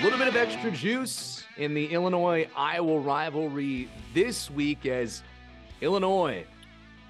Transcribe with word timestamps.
A 0.00 0.02
little 0.02 0.18
bit 0.18 0.28
of 0.28 0.36
extra 0.36 0.70
juice 0.70 1.44
in 1.58 1.74
the 1.74 1.84
Illinois 1.84 2.48
Iowa 2.56 3.00
rivalry 3.00 3.86
this 4.14 4.50
week 4.50 4.86
as 4.86 5.22
Illinois 5.82 6.46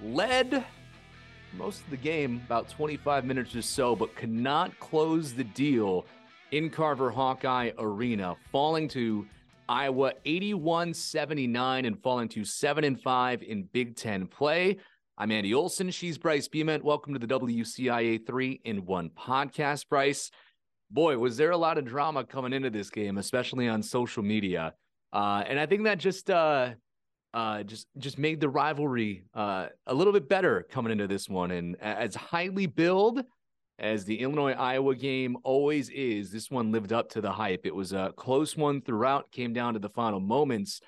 led 0.02 0.64
most 1.56 1.82
of 1.82 1.90
the 1.90 1.96
game, 1.96 2.42
about 2.46 2.68
25 2.68 3.24
minutes 3.24 3.54
or 3.54 3.62
so, 3.62 3.94
but 3.94 4.16
could 4.16 4.32
not 4.32 4.76
close 4.80 5.32
the 5.32 5.44
deal 5.44 6.04
in 6.50 6.68
Carver 6.68 7.12
Hawkeye 7.12 7.70
Arena, 7.78 8.34
falling 8.50 8.88
to 8.88 9.24
Iowa 9.68 10.14
81 10.24 10.92
79 10.92 11.84
and 11.84 12.02
falling 12.02 12.28
to 12.30 12.44
7 12.44 12.82
and 12.82 13.00
5 13.00 13.42
in 13.44 13.68
Big 13.72 13.94
Ten 13.94 14.26
play. 14.26 14.78
I'm 15.16 15.30
Andy 15.30 15.54
Olson. 15.54 15.92
She's 15.92 16.18
Bryce 16.18 16.48
Beement. 16.48 16.82
Welcome 16.82 17.12
to 17.12 17.24
the 17.24 17.38
WCIA 17.38 18.26
3 18.26 18.60
in 18.64 18.84
1 18.84 19.10
podcast, 19.10 19.88
Bryce 19.88 20.32
boy, 20.90 21.16
was 21.18 21.36
there 21.36 21.50
a 21.50 21.56
lot 21.56 21.78
of 21.78 21.84
drama 21.84 22.24
coming 22.24 22.52
into 22.52 22.70
this 22.70 22.90
game, 22.90 23.18
especially 23.18 23.68
on 23.68 23.82
social 23.82 24.22
media. 24.22 24.74
Uh, 25.12 25.42
and 25.46 25.58
I 25.58 25.66
think 25.66 25.84
that 25.84 25.98
just 25.98 26.30
uh, 26.30 26.70
uh, 27.34 27.62
just 27.62 27.86
just 27.98 28.18
made 28.18 28.40
the 28.40 28.48
rivalry 28.48 29.24
uh, 29.34 29.66
a 29.86 29.94
little 29.94 30.12
bit 30.12 30.28
better 30.28 30.66
coming 30.70 30.92
into 30.92 31.06
this 31.06 31.28
one. 31.28 31.50
And 31.50 31.76
as 31.80 32.14
highly 32.14 32.66
billed 32.66 33.22
as 33.78 34.04
the 34.04 34.20
Illinois 34.20 34.52
Iowa 34.52 34.94
game 34.94 35.36
always 35.42 35.88
is, 35.90 36.30
this 36.30 36.50
one 36.50 36.70
lived 36.70 36.92
up 36.92 37.08
to 37.10 37.20
the 37.20 37.32
hype. 37.32 37.64
It 37.64 37.74
was 37.74 37.92
a 37.92 38.12
close 38.16 38.56
one 38.56 38.82
throughout, 38.82 39.30
came 39.32 39.52
down 39.52 39.74
to 39.74 39.80
the 39.80 39.88
final 39.88 40.20
moments. 40.20 40.80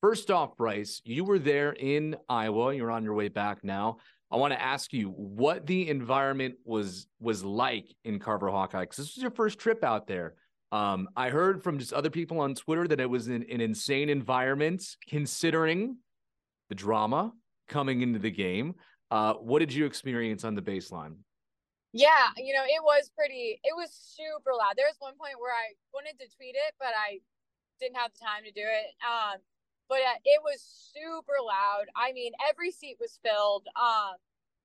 First 0.00 0.30
off, 0.30 0.56
Bryce, 0.56 1.02
you 1.04 1.24
were 1.24 1.40
there 1.40 1.72
in 1.72 2.16
Iowa. 2.28 2.72
You're 2.74 2.90
on 2.90 3.02
your 3.02 3.14
way 3.14 3.28
back 3.28 3.64
now. 3.64 3.98
I 4.30 4.36
want 4.36 4.52
to 4.52 4.60
ask 4.60 4.92
you 4.92 5.08
what 5.10 5.66
the 5.66 5.88
environment 5.88 6.56
was 6.64 7.06
was 7.18 7.42
like 7.42 7.86
in 8.04 8.18
Carver 8.18 8.50
Hawkeye 8.50 8.82
because 8.82 8.98
this 8.98 9.16
was 9.16 9.22
your 9.22 9.30
first 9.30 9.58
trip 9.58 9.82
out 9.82 10.06
there. 10.06 10.34
Um, 10.70 11.08
I 11.16 11.30
heard 11.30 11.62
from 11.62 11.78
just 11.78 11.94
other 11.94 12.10
people 12.10 12.40
on 12.40 12.54
Twitter 12.54 12.86
that 12.88 13.00
it 13.00 13.08
was 13.08 13.28
an, 13.28 13.44
an 13.50 13.60
insane 13.60 14.10
environment 14.10 14.84
considering 15.08 15.96
the 16.68 16.74
drama 16.74 17.32
coming 17.68 18.02
into 18.02 18.18
the 18.18 18.30
game. 18.30 18.74
Uh, 19.10 19.34
what 19.34 19.60
did 19.60 19.72
you 19.72 19.86
experience 19.86 20.44
on 20.44 20.54
the 20.54 20.60
baseline? 20.60 21.16
Yeah, 21.94 22.28
you 22.36 22.52
know, 22.52 22.64
it 22.64 22.84
was 22.84 23.10
pretty, 23.16 23.58
it 23.64 23.74
was 23.74 23.88
super 23.92 24.52
loud. 24.52 24.76
There 24.76 24.84
was 24.86 24.96
one 24.98 25.16
point 25.16 25.40
where 25.40 25.52
I 25.52 25.72
wanted 25.94 26.18
to 26.20 26.36
tweet 26.36 26.54
it, 26.54 26.74
but 26.78 26.92
I 26.92 27.20
didn't 27.80 27.96
have 27.96 28.12
the 28.12 28.20
time 28.20 28.44
to 28.44 28.52
do 28.52 28.60
it. 28.60 28.92
Um, 29.00 29.40
but 29.88 29.98
uh, 29.98 30.20
it 30.24 30.40
was 30.44 30.60
super 30.62 31.36
loud. 31.40 31.86
I 31.96 32.12
mean, 32.12 32.32
every 32.48 32.70
seat 32.70 32.96
was 33.00 33.18
filled. 33.22 33.66
Um, 33.76 34.16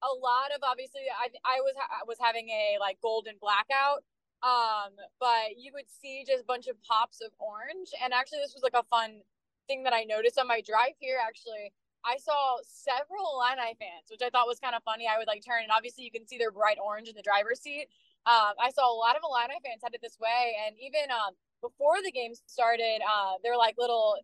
a 0.04 0.12
lot 0.20 0.52
of 0.54 0.62
obviously, 0.64 1.08
I 1.08 1.32
I 1.46 1.62
was 1.62 1.76
I 1.80 2.04
was 2.06 2.18
having 2.20 2.50
a 2.50 2.78
like 2.80 3.00
golden 3.02 3.36
blackout. 3.40 4.04
Um, 4.44 5.00
but 5.24 5.56
you 5.56 5.72
would 5.72 5.88
see 5.88 6.26
just 6.28 6.44
a 6.44 6.46
bunch 6.46 6.68
of 6.68 6.76
pops 6.84 7.22
of 7.24 7.32
orange, 7.40 7.96
and 8.04 8.12
actually, 8.12 8.44
this 8.44 8.54
was 8.54 8.64
like 8.64 8.76
a 8.76 8.84
fun 8.92 9.24
thing 9.68 9.84
that 9.84 9.94
I 9.94 10.04
noticed 10.04 10.38
on 10.38 10.52
my 10.52 10.60
drive 10.60 11.00
here. 11.00 11.16
Actually, 11.16 11.72
I 12.04 12.18
saw 12.20 12.60
several 12.68 13.24
Illini 13.40 13.80
fans, 13.80 14.12
which 14.12 14.20
I 14.20 14.30
thought 14.30 14.52
was 14.52 14.60
kind 14.60 14.76
of 14.76 14.84
funny. 14.84 15.08
I 15.08 15.18
would 15.18 15.32
like 15.32 15.48
turn, 15.48 15.64
and 15.64 15.72
obviously, 15.72 16.04
you 16.04 16.12
can 16.12 16.28
see 16.28 16.38
their 16.38 16.52
bright 16.52 16.76
orange 16.84 17.08
in 17.08 17.16
the 17.16 17.24
driver's 17.24 17.64
seat. 17.64 17.88
Um, 18.28 18.60
I 18.60 18.72
saw 18.76 18.84
a 18.84 18.96
lot 18.96 19.16
of 19.16 19.24
Illini 19.24 19.56
fans 19.64 19.80
headed 19.80 20.04
this 20.04 20.20
way, 20.20 20.60
and 20.68 20.76
even 20.76 21.08
um 21.08 21.40
before 21.64 22.04
the 22.04 22.12
game 22.12 22.36
started, 22.46 23.00
uh, 23.00 23.40
they're 23.42 23.56
like 23.56 23.76
little 23.80 24.20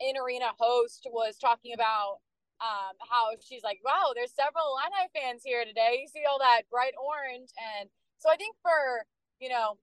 in 0.00 0.16
arena 0.16 0.56
host 0.58 1.06
was 1.12 1.36
talking 1.36 1.72
about 1.72 2.24
um, 2.60 2.96
how 3.08 3.32
she's 3.40 3.62
like, 3.62 3.80
wow, 3.84 4.12
there's 4.14 4.32
several 4.32 4.76
Illini 4.76 5.08
fans 5.16 5.42
here 5.44 5.64
today. 5.64 6.00
You 6.00 6.08
see 6.08 6.24
all 6.28 6.38
that 6.40 6.68
bright 6.70 6.92
orange. 7.00 7.48
And 7.56 7.88
so 8.18 8.28
I 8.28 8.36
think 8.36 8.56
for, 8.60 9.08
you 9.40 9.48
know, 9.48 9.80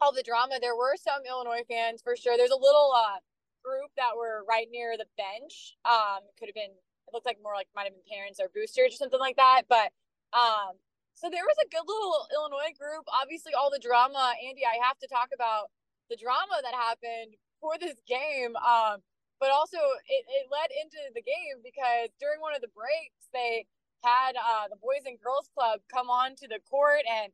all 0.00 0.12
the 0.12 0.24
drama, 0.24 0.60
there 0.60 0.76
were 0.76 0.96
some 0.96 1.24
Illinois 1.28 1.64
fans 1.68 2.00
for 2.00 2.16
sure. 2.16 2.36
There's 2.36 2.52
a 2.52 2.60
little 2.60 2.92
uh, 2.92 3.20
group 3.64 3.92
that 3.96 4.16
were 4.16 4.44
right 4.48 4.68
near 4.72 4.96
the 4.96 5.08
bench. 5.16 5.76
Um, 5.84 6.24
could 6.36 6.48
have 6.48 6.56
been, 6.56 6.72
it 6.72 7.12
looked 7.12 7.28
like 7.28 7.40
more 7.40 7.56
like 7.56 7.68
might 7.76 7.88
have 7.88 7.96
been 7.96 8.08
parents 8.08 8.40
or 8.40 8.52
boosters 8.52 8.96
or 8.96 9.00
something 9.00 9.20
like 9.20 9.36
that. 9.36 9.64
But 9.68 9.92
um, 10.32 10.80
so 11.12 11.28
there 11.28 11.44
was 11.44 11.56
a 11.60 11.68
good 11.68 11.84
little 11.84 12.28
Illinois 12.32 12.72
group. 12.76 13.04
Obviously, 13.12 13.52
all 13.52 13.68
the 13.68 13.80
drama, 13.80 14.32
Andy, 14.40 14.64
I 14.64 14.80
have 14.84 14.96
to 15.00 15.08
talk 15.08 15.32
about 15.32 15.68
the 16.08 16.16
drama 16.16 16.64
that 16.64 16.72
happened 16.72 17.36
for 17.60 17.76
this 17.76 18.00
game. 18.08 18.56
Um, 18.56 19.04
but 19.40 19.50
also 19.50 19.80
it, 20.06 20.22
it 20.28 20.46
led 20.52 20.68
into 20.70 21.00
the 21.16 21.24
game 21.24 21.64
because 21.64 22.12
during 22.20 22.40
one 22.40 22.54
of 22.54 22.60
the 22.60 22.70
breaks 22.76 23.32
they 23.32 23.64
had 24.04 24.36
uh, 24.36 24.68
the 24.68 24.76
boys 24.76 25.04
and 25.08 25.18
girls 25.20 25.48
club 25.56 25.80
come 25.92 26.08
on 26.08 26.36
to 26.36 26.46
the 26.46 26.60
court 26.68 27.02
and 27.08 27.32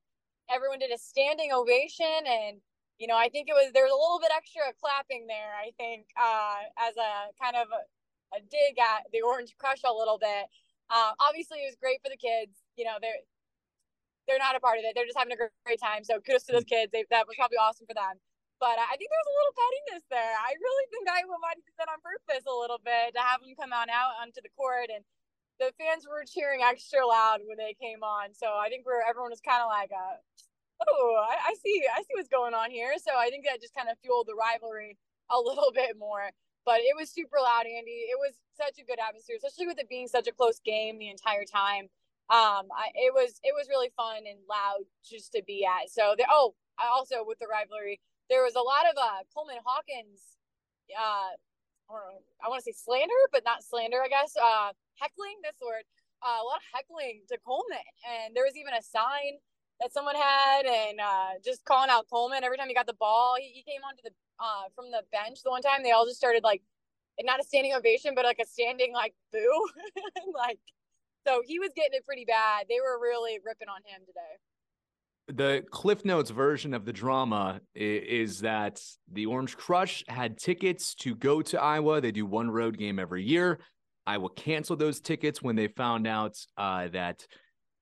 everyone 0.48 0.78
did 0.78 0.94
a 0.94 0.98
standing 0.98 1.52
ovation. 1.52 2.24
And 2.26 2.62
you 2.98 3.06
know 3.06 3.16
i 3.16 3.28
think 3.28 3.48
it 3.48 3.52
was 3.52 3.72
there 3.76 3.84
was 3.84 3.92
a 3.92 4.00
little 4.00 4.16
bit 4.16 4.32
extra 4.32 4.72
clapping 4.80 5.28
there 5.28 5.52
i 5.60 5.68
think 5.76 6.08
uh, 6.16 6.64
as 6.80 6.96
a 6.96 7.28
kind 7.36 7.52
of 7.52 7.68
a, 7.68 7.84
a, 8.32 8.40
dig 8.48 8.80
at 8.80 9.04
the 9.12 9.20
orange 9.20 9.52
crush 9.60 9.84
a 9.84 9.92
little 9.92 10.16
bit. 10.18 10.48
Uh, 10.88 11.12
obviously 11.20 11.58
it 11.60 11.68
was 11.68 11.76
great 11.76 12.00
for 12.00 12.08
the 12.08 12.16
kids 12.16 12.64
you 12.76 12.84
know 12.84 12.96
they're 13.02 13.20
they're 14.26 14.42
not 14.42 14.56
a 14.56 14.60
part 14.60 14.78
of 14.78 14.84
it. 14.84 14.90
They're 14.96 15.06
just 15.06 15.16
having 15.16 15.32
a 15.32 15.36
great, 15.36 15.54
great 15.64 15.80
time. 15.80 16.02
So 16.02 16.18
kudos 16.18 16.42
to 16.50 16.52
those 16.52 16.66
kids. 16.66 16.90
They, 16.90 17.04
that 17.10 17.28
was 17.28 17.36
probably 17.38 17.58
awesome 17.58 17.86
for 17.86 17.94
them 17.94 18.18
but 18.58 18.76
I 18.80 18.96
think 18.96 19.08
there's 19.12 19.30
a 19.30 19.36
little 19.36 19.56
pettiness 19.56 20.04
there. 20.08 20.34
I 20.40 20.56
really 20.56 20.86
think 20.88 21.04
I 21.08 21.22
might 21.28 21.60
have 21.60 21.76
done 21.76 21.92
on 21.92 22.00
purpose 22.00 22.44
a 22.48 22.56
little 22.56 22.80
bit 22.80 23.12
to 23.16 23.20
have 23.20 23.44
them 23.44 23.52
come 23.56 23.72
on 23.72 23.92
out 23.92 24.16
onto 24.20 24.40
the 24.40 24.52
court, 24.56 24.88
and 24.88 25.04
the 25.60 25.72
fans 25.76 26.08
were 26.08 26.24
cheering 26.24 26.64
extra 26.64 27.04
loud 27.04 27.44
when 27.44 27.60
they 27.60 27.76
came 27.76 28.00
on. 28.00 28.32
So 28.32 28.56
I 28.56 28.68
think 28.68 28.84
we're 28.88 29.04
everyone 29.04 29.32
was 29.32 29.44
kind 29.44 29.60
of 29.60 29.68
like, 29.68 29.92
uh, 29.92 30.16
"Oh, 30.88 31.20
I, 31.28 31.52
I 31.52 31.54
see, 31.60 31.84
I 31.84 32.00
see 32.04 32.16
what's 32.16 32.32
going 32.32 32.54
on 32.54 32.70
here." 32.72 32.96
So 33.00 33.12
I 33.16 33.28
think 33.28 33.44
that 33.44 33.60
just 33.60 33.76
kind 33.76 33.88
of 33.88 34.00
fueled 34.00 34.28
the 34.28 34.36
rivalry 34.36 34.96
a 35.30 35.38
little 35.40 35.72
bit 35.76 35.96
more. 35.98 36.32
But 36.64 36.82
it 36.82 36.96
was 36.98 37.12
super 37.12 37.38
loud, 37.38 37.64
Andy. 37.68 38.10
It 38.10 38.18
was 38.18 38.34
such 38.58 38.80
a 38.82 38.84
good 38.84 38.98
atmosphere, 38.98 39.36
especially 39.38 39.68
with 39.70 39.78
it 39.78 39.88
being 39.88 40.08
such 40.08 40.26
a 40.26 40.34
close 40.34 40.58
game 40.64 40.98
the 40.98 41.10
entire 41.10 41.44
time. 41.46 41.92
Um, 42.26 42.66
I, 42.74 42.90
it 42.94 43.14
was 43.14 43.38
it 43.44 43.54
was 43.54 43.68
really 43.70 43.92
fun 43.96 44.26
and 44.26 44.40
loud 44.50 44.82
just 45.04 45.32
to 45.32 45.42
be 45.46 45.64
at. 45.64 45.90
So 45.90 46.14
the 46.18 46.26
oh, 46.30 46.54
I 46.78 46.88
also 46.90 47.22
with 47.24 47.38
the 47.38 47.46
rivalry 47.46 48.00
there 48.28 48.42
was 48.42 48.54
a 48.54 48.62
lot 48.62 48.86
of 48.90 48.94
uh, 48.98 49.22
Coleman 49.34 49.62
Hawkins, 49.64 50.36
uh, 50.90 51.34
I 52.42 52.48
want 52.48 52.58
to 52.64 52.66
say 52.66 52.74
slander, 52.74 53.22
but 53.32 53.44
not 53.44 53.62
slander, 53.62 54.02
I 54.02 54.08
guess. 54.08 54.34
Uh, 54.34 54.74
heckling, 54.98 55.38
this 55.42 55.54
word. 55.62 55.86
Uh, 56.24 56.42
a 56.42 56.46
lot 56.46 56.58
of 56.58 56.66
heckling 56.74 57.22
to 57.28 57.38
Coleman, 57.46 57.86
and 58.02 58.34
there 58.34 58.42
was 58.42 58.56
even 58.56 58.72
a 58.74 58.82
sign 58.82 59.38
that 59.78 59.92
someone 59.92 60.16
had, 60.16 60.64
and 60.64 60.98
uh, 60.98 61.36
just 61.44 61.62
calling 61.64 61.90
out 61.90 62.06
Coleman 62.10 62.42
every 62.42 62.56
time 62.56 62.68
he 62.68 62.74
got 62.74 62.86
the 62.88 62.98
ball. 62.98 63.36
He, 63.38 63.52
he 63.52 63.62
came 63.62 63.84
onto 63.86 64.02
the 64.02 64.10
uh 64.40 64.68
from 64.74 64.90
the 64.90 65.02
bench 65.12 65.44
the 65.44 65.50
one 65.50 65.62
time. 65.62 65.84
They 65.84 65.92
all 65.92 66.06
just 66.06 66.16
started 66.16 66.42
like, 66.42 66.62
not 67.22 67.38
a 67.40 67.44
standing 67.44 67.74
ovation, 67.74 68.14
but 68.16 68.24
like 68.24 68.40
a 68.42 68.46
standing 68.46 68.92
like 68.92 69.14
boo, 69.32 69.68
like. 70.34 70.58
So 71.26 71.42
he 71.44 71.58
was 71.58 71.70
getting 71.76 71.98
it 71.98 72.06
pretty 72.06 72.24
bad. 72.24 72.66
They 72.68 72.80
were 72.80 73.02
really 73.02 73.38
ripping 73.44 73.68
on 73.68 73.82
him 73.84 74.00
today 74.06 74.34
the 75.28 75.64
Cliff 75.70 76.04
Notes 76.04 76.30
version 76.30 76.72
of 76.72 76.84
the 76.84 76.92
drama 76.92 77.60
is, 77.74 78.40
that 78.40 78.80
the 79.10 79.26
Orange 79.26 79.56
Crush 79.56 80.04
had 80.08 80.38
tickets 80.38 80.94
to 80.96 81.14
go 81.14 81.42
to 81.42 81.60
Iowa. 81.60 82.00
They 82.00 82.12
do 82.12 82.26
one 82.26 82.50
road 82.50 82.78
game 82.78 82.98
every 82.98 83.24
year. 83.24 83.58
Iowa 84.06 84.30
canceled 84.30 84.78
those 84.78 85.00
tickets 85.00 85.42
when 85.42 85.56
they 85.56 85.66
found 85.68 86.06
out 86.06 86.36
uh, 86.56 86.88
that 86.88 87.26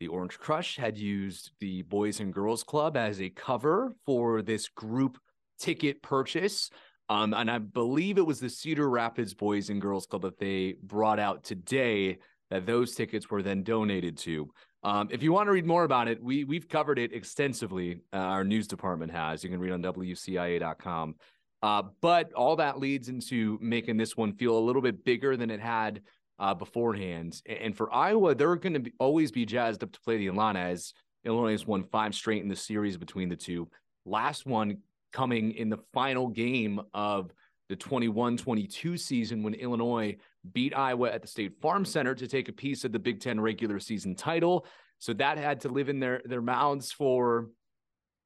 the 0.00 0.08
Orange 0.08 0.38
Crush 0.38 0.76
had 0.76 0.96
used 0.96 1.52
the 1.60 1.82
Boys 1.82 2.20
and 2.20 2.32
Girls 2.32 2.62
Club 2.62 2.96
as 2.96 3.20
a 3.20 3.30
cover 3.30 3.94
for 4.06 4.42
this 4.42 4.68
group 4.68 5.18
ticket 5.58 6.02
purchase. 6.02 6.70
Um, 7.10 7.34
and 7.34 7.50
I 7.50 7.58
believe 7.58 8.16
it 8.16 8.26
was 8.26 8.40
the 8.40 8.48
Cedar 8.48 8.88
Rapids 8.88 9.34
Boys 9.34 9.68
and 9.68 9.80
Girls 9.80 10.06
Club 10.06 10.22
that 10.22 10.38
they 10.38 10.76
brought 10.82 11.18
out 11.18 11.44
today 11.44 12.18
that 12.50 12.66
those 12.66 12.94
tickets 12.94 13.30
were 13.30 13.42
then 13.42 13.62
donated 13.62 14.16
to. 14.18 14.50
Um, 14.84 15.08
if 15.10 15.22
you 15.22 15.32
want 15.32 15.46
to 15.46 15.52
read 15.52 15.64
more 15.66 15.84
about 15.84 16.08
it, 16.08 16.22
we 16.22 16.44
we've 16.44 16.68
covered 16.68 16.98
it 16.98 17.12
extensively. 17.12 18.00
Uh, 18.12 18.18
our 18.18 18.44
news 18.44 18.68
department 18.68 19.10
has. 19.12 19.42
You 19.42 19.50
can 19.50 19.58
read 19.58 19.72
on 19.72 19.82
WCIA.com. 19.82 21.14
Uh, 21.62 21.82
but 22.02 22.30
all 22.34 22.56
that 22.56 22.78
leads 22.78 23.08
into 23.08 23.58
making 23.62 23.96
this 23.96 24.14
one 24.18 24.34
feel 24.34 24.58
a 24.58 24.60
little 24.60 24.82
bit 24.82 25.02
bigger 25.02 25.34
than 25.34 25.50
it 25.50 25.60
had 25.60 26.02
uh, 26.38 26.52
beforehand. 26.52 27.40
And 27.46 27.74
for 27.74 27.90
Iowa, 27.92 28.34
they're 28.34 28.56
going 28.56 28.84
to 28.84 28.90
always 28.98 29.32
be 29.32 29.46
jazzed 29.46 29.82
up 29.82 29.90
to 29.92 30.00
play 30.02 30.18
the 30.18 30.26
Illini 30.26 30.60
as 30.60 30.92
Illinois 31.24 31.52
has 31.52 31.66
won 31.66 31.84
five 31.84 32.14
straight 32.14 32.42
in 32.42 32.48
the 32.50 32.56
series 32.56 32.98
between 32.98 33.30
the 33.30 33.36
two. 33.36 33.68
Last 34.04 34.44
one 34.44 34.78
coming 35.10 35.52
in 35.52 35.70
the 35.70 35.78
final 35.94 36.28
game 36.28 36.80
of 36.92 37.32
the 37.70 37.76
21 37.76 38.36
22 38.36 38.98
season 38.98 39.42
when 39.42 39.54
Illinois 39.54 40.16
beat 40.52 40.76
Iowa 40.76 41.10
at 41.10 41.22
the 41.22 41.28
State 41.28 41.60
Farm 41.62 41.84
Center 41.84 42.14
to 42.14 42.28
take 42.28 42.48
a 42.48 42.52
piece 42.52 42.84
of 42.84 42.92
the 42.92 42.98
Big 42.98 43.20
Ten 43.20 43.40
regular 43.40 43.80
season 43.80 44.14
title. 44.14 44.66
So 44.98 45.12
that 45.14 45.38
had 45.38 45.60
to 45.60 45.68
live 45.68 45.88
in 45.88 46.00
their, 46.00 46.22
their 46.24 46.42
mouths 46.42 46.92
for 46.92 47.48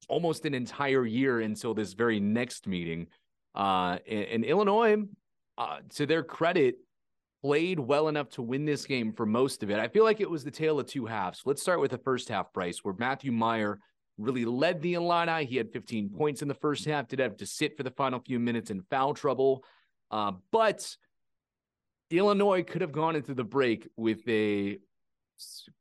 almost 0.07 0.45
an 0.45 0.53
entire 0.53 1.05
year 1.05 1.41
until 1.41 1.73
this 1.73 1.93
very 1.93 2.19
next 2.19 2.67
meeting. 2.67 3.07
Uh, 3.55 3.97
and, 4.07 4.25
and 4.25 4.45
Illinois, 4.45 4.97
uh, 5.57 5.77
to 5.95 6.05
their 6.05 6.23
credit, 6.23 6.75
played 7.41 7.79
well 7.79 8.07
enough 8.07 8.29
to 8.29 8.41
win 8.41 8.65
this 8.65 8.85
game 8.85 9.13
for 9.13 9.25
most 9.25 9.63
of 9.63 9.69
it. 9.69 9.79
I 9.79 9.87
feel 9.87 10.03
like 10.03 10.19
it 10.19 10.29
was 10.29 10.43
the 10.43 10.51
tale 10.51 10.79
of 10.79 10.87
two 10.87 11.05
halves. 11.05 11.41
Let's 11.45 11.61
start 11.61 11.79
with 11.79 11.91
the 11.91 11.97
first 11.97 12.29
half, 12.29 12.51
Bryce, 12.53 12.79
where 12.83 12.95
Matthew 12.97 13.31
Mayer 13.31 13.79
really 14.17 14.45
led 14.45 14.81
the 14.81 14.95
Illini. 14.95 15.45
He 15.45 15.55
had 15.55 15.71
15 15.71 16.09
points 16.09 16.41
in 16.41 16.47
the 16.47 16.53
first 16.53 16.85
half, 16.85 17.07
did 17.07 17.19
have 17.19 17.37
to 17.37 17.45
sit 17.45 17.77
for 17.77 17.83
the 17.83 17.91
final 17.91 18.19
few 18.19 18.39
minutes 18.39 18.71
in 18.71 18.81
foul 18.89 19.13
trouble. 19.13 19.63
Uh, 20.11 20.33
but 20.51 20.95
Illinois 22.11 22.63
could 22.63 22.81
have 22.81 22.91
gone 22.91 23.15
into 23.15 23.33
the 23.33 23.43
break 23.43 23.87
with 23.95 24.27
a 24.27 24.77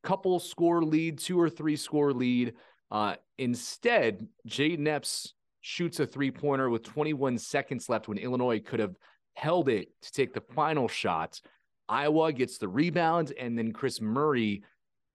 couple 0.02 0.38
score 0.40 0.82
lead, 0.82 1.18
two 1.18 1.40
or 1.40 1.50
three 1.50 1.76
score 1.76 2.12
lead. 2.12 2.54
Uh, 2.90 3.16
instead, 3.38 4.26
Jayden 4.46 4.86
Epps 4.86 5.34
shoots 5.60 6.00
a 6.00 6.06
three 6.06 6.30
pointer 6.30 6.70
with 6.70 6.82
21 6.82 7.38
seconds 7.38 7.88
left 7.88 8.08
when 8.08 8.18
Illinois 8.18 8.60
could 8.60 8.80
have 8.80 8.96
held 9.34 9.68
it 9.68 9.88
to 10.02 10.12
take 10.12 10.32
the 10.32 10.40
final 10.40 10.88
shot. 10.88 11.40
Iowa 11.88 12.32
gets 12.32 12.58
the 12.58 12.68
rebound, 12.68 13.32
and 13.38 13.56
then 13.56 13.72
Kris 13.72 14.00
Murray 14.00 14.62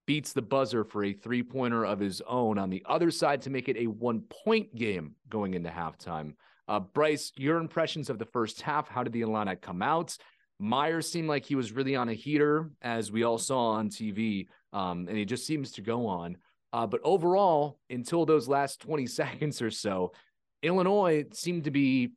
beats 0.06 0.34
the 0.34 0.42
buzzer 0.42 0.84
for 0.84 1.04
a 1.04 1.14
three 1.14 1.44
pointer 1.44 1.86
of 1.86 2.00
his 2.00 2.22
own 2.28 2.58
on 2.58 2.70
the 2.70 2.84
other 2.88 3.12
side 3.12 3.42
to 3.44 3.50
make 3.50 3.70
it 3.70 3.78
a 3.78 3.88
one 3.88 4.22
point 4.46 4.76
game 4.76 5.16
going 5.30 5.54
into 5.54 5.70
halftime. 5.70 6.34
Uh, 6.68 6.80
Bryce, 6.80 7.32
your 7.36 7.58
impressions 7.58 8.10
of 8.10 8.20
the 8.20 8.26
first 8.26 8.62
half. 8.62 8.88
How 8.88 9.04
did 9.04 9.14
the 9.14 9.22
Illini 9.22 9.56
come 9.56 9.82
out? 9.82 10.18
Myers 10.64 11.12
seemed 11.12 11.28
like 11.28 11.46
he 11.46 11.56
was 11.56 11.74
really 11.74 11.96
on 11.98 12.08
a 12.08 12.14
heater, 12.14 12.72
as 12.82 13.12
we 13.12 13.24
all 13.24 13.38
saw 13.38 13.72
on 13.72 13.90
TV, 13.90 14.48
um, 14.72 15.08
and 15.10 15.18
he 15.18 15.26
just 15.26 15.46
seems 15.46 15.74
to 15.74 15.82
go 15.82 16.08
on. 16.08 16.38
Uh, 16.72 16.88
but 16.88 17.02
overall, 17.04 17.80
until 17.90 18.26
those 18.26 18.48
last 18.48 18.80
20 18.80 19.06
seconds 19.08 19.62
or 19.62 19.70
so, 19.70 20.14
Illinois 20.62 21.26
seemed 21.34 21.66
to 21.66 21.72
be 21.72 22.14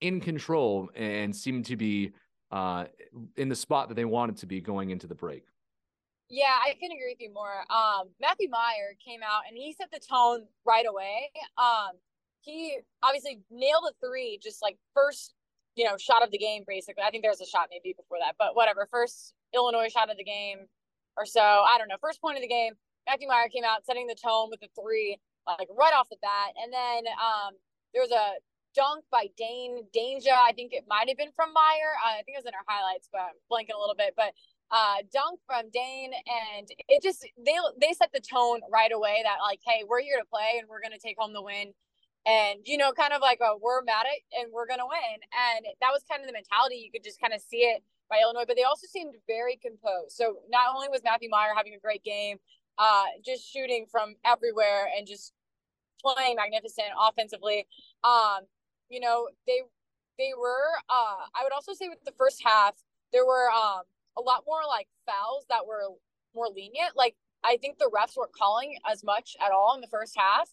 in 0.00 0.20
control 0.20 0.88
and 0.94 1.34
seemed 1.34 1.64
to 1.66 1.76
be 1.76 2.12
uh, 2.52 2.84
in 3.36 3.48
the 3.48 3.56
spot 3.56 3.88
that 3.88 3.96
they 3.96 4.04
wanted 4.04 4.36
to 4.36 4.46
be 4.46 4.60
going 4.60 4.90
into 4.90 5.08
the 5.08 5.14
break. 5.16 5.42
Yeah, 6.30 6.54
I 6.62 6.74
can 6.80 6.92
agree 6.92 7.10
with 7.10 7.20
you 7.20 7.32
more. 7.34 7.64
Um, 7.68 8.10
Matthew 8.20 8.48
Mayer 8.48 8.94
came 9.04 9.22
out 9.24 9.42
and 9.48 9.56
he 9.56 9.72
set 9.72 9.90
the 9.90 9.98
tone 9.98 10.44
right 10.64 10.86
away. 10.88 11.32
Um, 11.56 11.96
he 12.42 12.78
obviously 13.02 13.40
nailed 13.50 13.84
a 13.90 14.06
three, 14.06 14.38
just 14.40 14.62
like 14.62 14.78
first, 14.94 15.34
you 15.78 15.84
know, 15.84 15.96
shot 15.96 16.24
of 16.24 16.32
the 16.32 16.38
game, 16.38 16.64
basically. 16.66 17.04
I 17.06 17.10
think 17.10 17.22
there 17.22 17.30
was 17.30 17.40
a 17.40 17.46
shot 17.46 17.70
maybe 17.70 17.94
before 17.96 18.18
that, 18.18 18.34
but 18.36 18.56
whatever. 18.56 18.88
First 18.90 19.34
Illinois 19.54 19.86
shot 19.86 20.10
of 20.10 20.18
the 20.18 20.24
game 20.24 20.66
or 21.16 21.24
so. 21.24 21.40
I 21.40 21.78
don't 21.78 21.86
know. 21.86 22.02
First 22.02 22.20
point 22.20 22.36
of 22.36 22.42
the 22.42 22.50
game. 22.50 22.72
Matthew 23.06 23.28
Mayer 23.28 23.46
came 23.46 23.62
out 23.62 23.86
setting 23.86 24.08
the 24.08 24.18
tone 24.18 24.50
with 24.50 24.58
the 24.58 24.66
three, 24.74 25.16
like 25.46 25.68
right 25.78 25.94
off 25.94 26.10
the 26.10 26.18
bat. 26.20 26.50
And 26.58 26.74
then 26.74 27.06
um, 27.14 27.54
there 27.94 28.02
was 28.02 28.10
a 28.10 28.42
dunk 28.74 29.04
by 29.10 29.30
Dain 29.38 29.86
Dainja. 29.94 30.34
I 30.34 30.50
think 30.52 30.74
it 30.74 30.82
might 30.88 31.06
have 31.06 31.16
been 31.16 31.30
from 31.36 31.54
Mayer. 31.54 31.94
Uh, 32.02 32.18
I 32.18 32.22
think 32.26 32.34
it 32.34 32.42
was 32.42 32.50
in 32.50 32.58
our 32.58 32.66
highlights, 32.66 33.08
but 33.14 33.22
I'm 33.22 33.38
blanking 33.46 33.78
a 33.78 33.80
little 33.80 33.96
bit. 33.96 34.14
But 34.18 34.34
uh, 34.74 35.06
dunk 35.14 35.38
from 35.46 35.70
Dain, 35.70 36.10
and 36.10 36.66
it 36.90 37.06
just 37.06 37.22
they 37.38 37.54
they 37.80 37.94
set 37.94 38.10
the 38.12 38.20
tone 38.20 38.60
right 38.66 38.90
away 38.90 39.22
that 39.22 39.38
like, 39.46 39.60
hey, 39.64 39.86
we're 39.86 40.02
here 40.02 40.18
to 40.18 40.26
play 40.26 40.58
and 40.58 40.68
we're 40.68 40.82
gonna 40.82 40.98
take 40.98 41.16
home 41.16 41.32
the 41.32 41.42
win. 41.42 41.70
And 42.28 42.60
you 42.64 42.76
know, 42.76 42.92
kind 42.92 43.14
of 43.14 43.22
like 43.22 43.40
a, 43.40 43.56
we're 43.56 43.82
mad 43.82 44.04
at 44.04 44.40
and 44.40 44.52
we're 44.52 44.66
gonna 44.66 44.86
win. 44.86 45.18
And 45.32 45.64
that 45.80 45.90
was 45.92 46.04
kind 46.10 46.20
of 46.20 46.26
the 46.28 46.34
mentality. 46.34 46.76
You 46.76 46.92
could 46.92 47.04
just 47.04 47.20
kind 47.20 47.32
of 47.32 47.40
see 47.40 47.64
it 47.64 47.82
by 48.10 48.20
Illinois, 48.22 48.44
but 48.46 48.56
they 48.56 48.64
also 48.64 48.86
seemed 48.86 49.14
very 49.26 49.56
composed. 49.56 50.12
So 50.12 50.38
not 50.50 50.74
only 50.74 50.88
was 50.88 51.02
Matthew 51.04 51.30
Mayer 51.30 51.56
having 51.56 51.74
a 51.74 51.80
great 51.80 52.04
game, 52.04 52.36
uh, 52.78 53.04
just 53.24 53.50
shooting 53.50 53.86
from 53.90 54.14
everywhere 54.24 54.88
and 54.96 55.06
just 55.06 55.32
playing 56.02 56.36
magnificent 56.36 56.88
offensively. 57.00 57.66
Um, 58.04 58.46
you 58.90 59.00
know, 59.00 59.28
they 59.46 59.60
they 60.18 60.32
were 60.38 60.76
uh 60.90 61.24
I 61.34 61.42
would 61.44 61.52
also 61.52 61.72
say 61.74 61.88
with 61.88 62.04
the 62.04 62.12
first 62.18 62.42
half, 62.44 62.74
there 63.12 63.26
were 63.26 63.50
um 63.50 63.82
a 64.18 64.22
lot 64.22 64.44
more 64.46 64.62
like 64.68 64.88
fouls 65.06 65.46
that 65.48 65.66
were 65.66 65.96
more 66.34 66.48
lenient. 66.48 66.96
Like 66.96 67.16
I 67.44 67.56
think 67.56 67.78
the 67.78 67.90
refs 67.94 68.16
weren't 68.16 68.32
calling 68.32 68.76
as 68.90 69.04
much 69.04 69.36
at 69.44 69.52
all 69.52 69.74
in 69.74 69.80
the 69.80 69.86
first 69.88 70.16
half. 70.16 70.48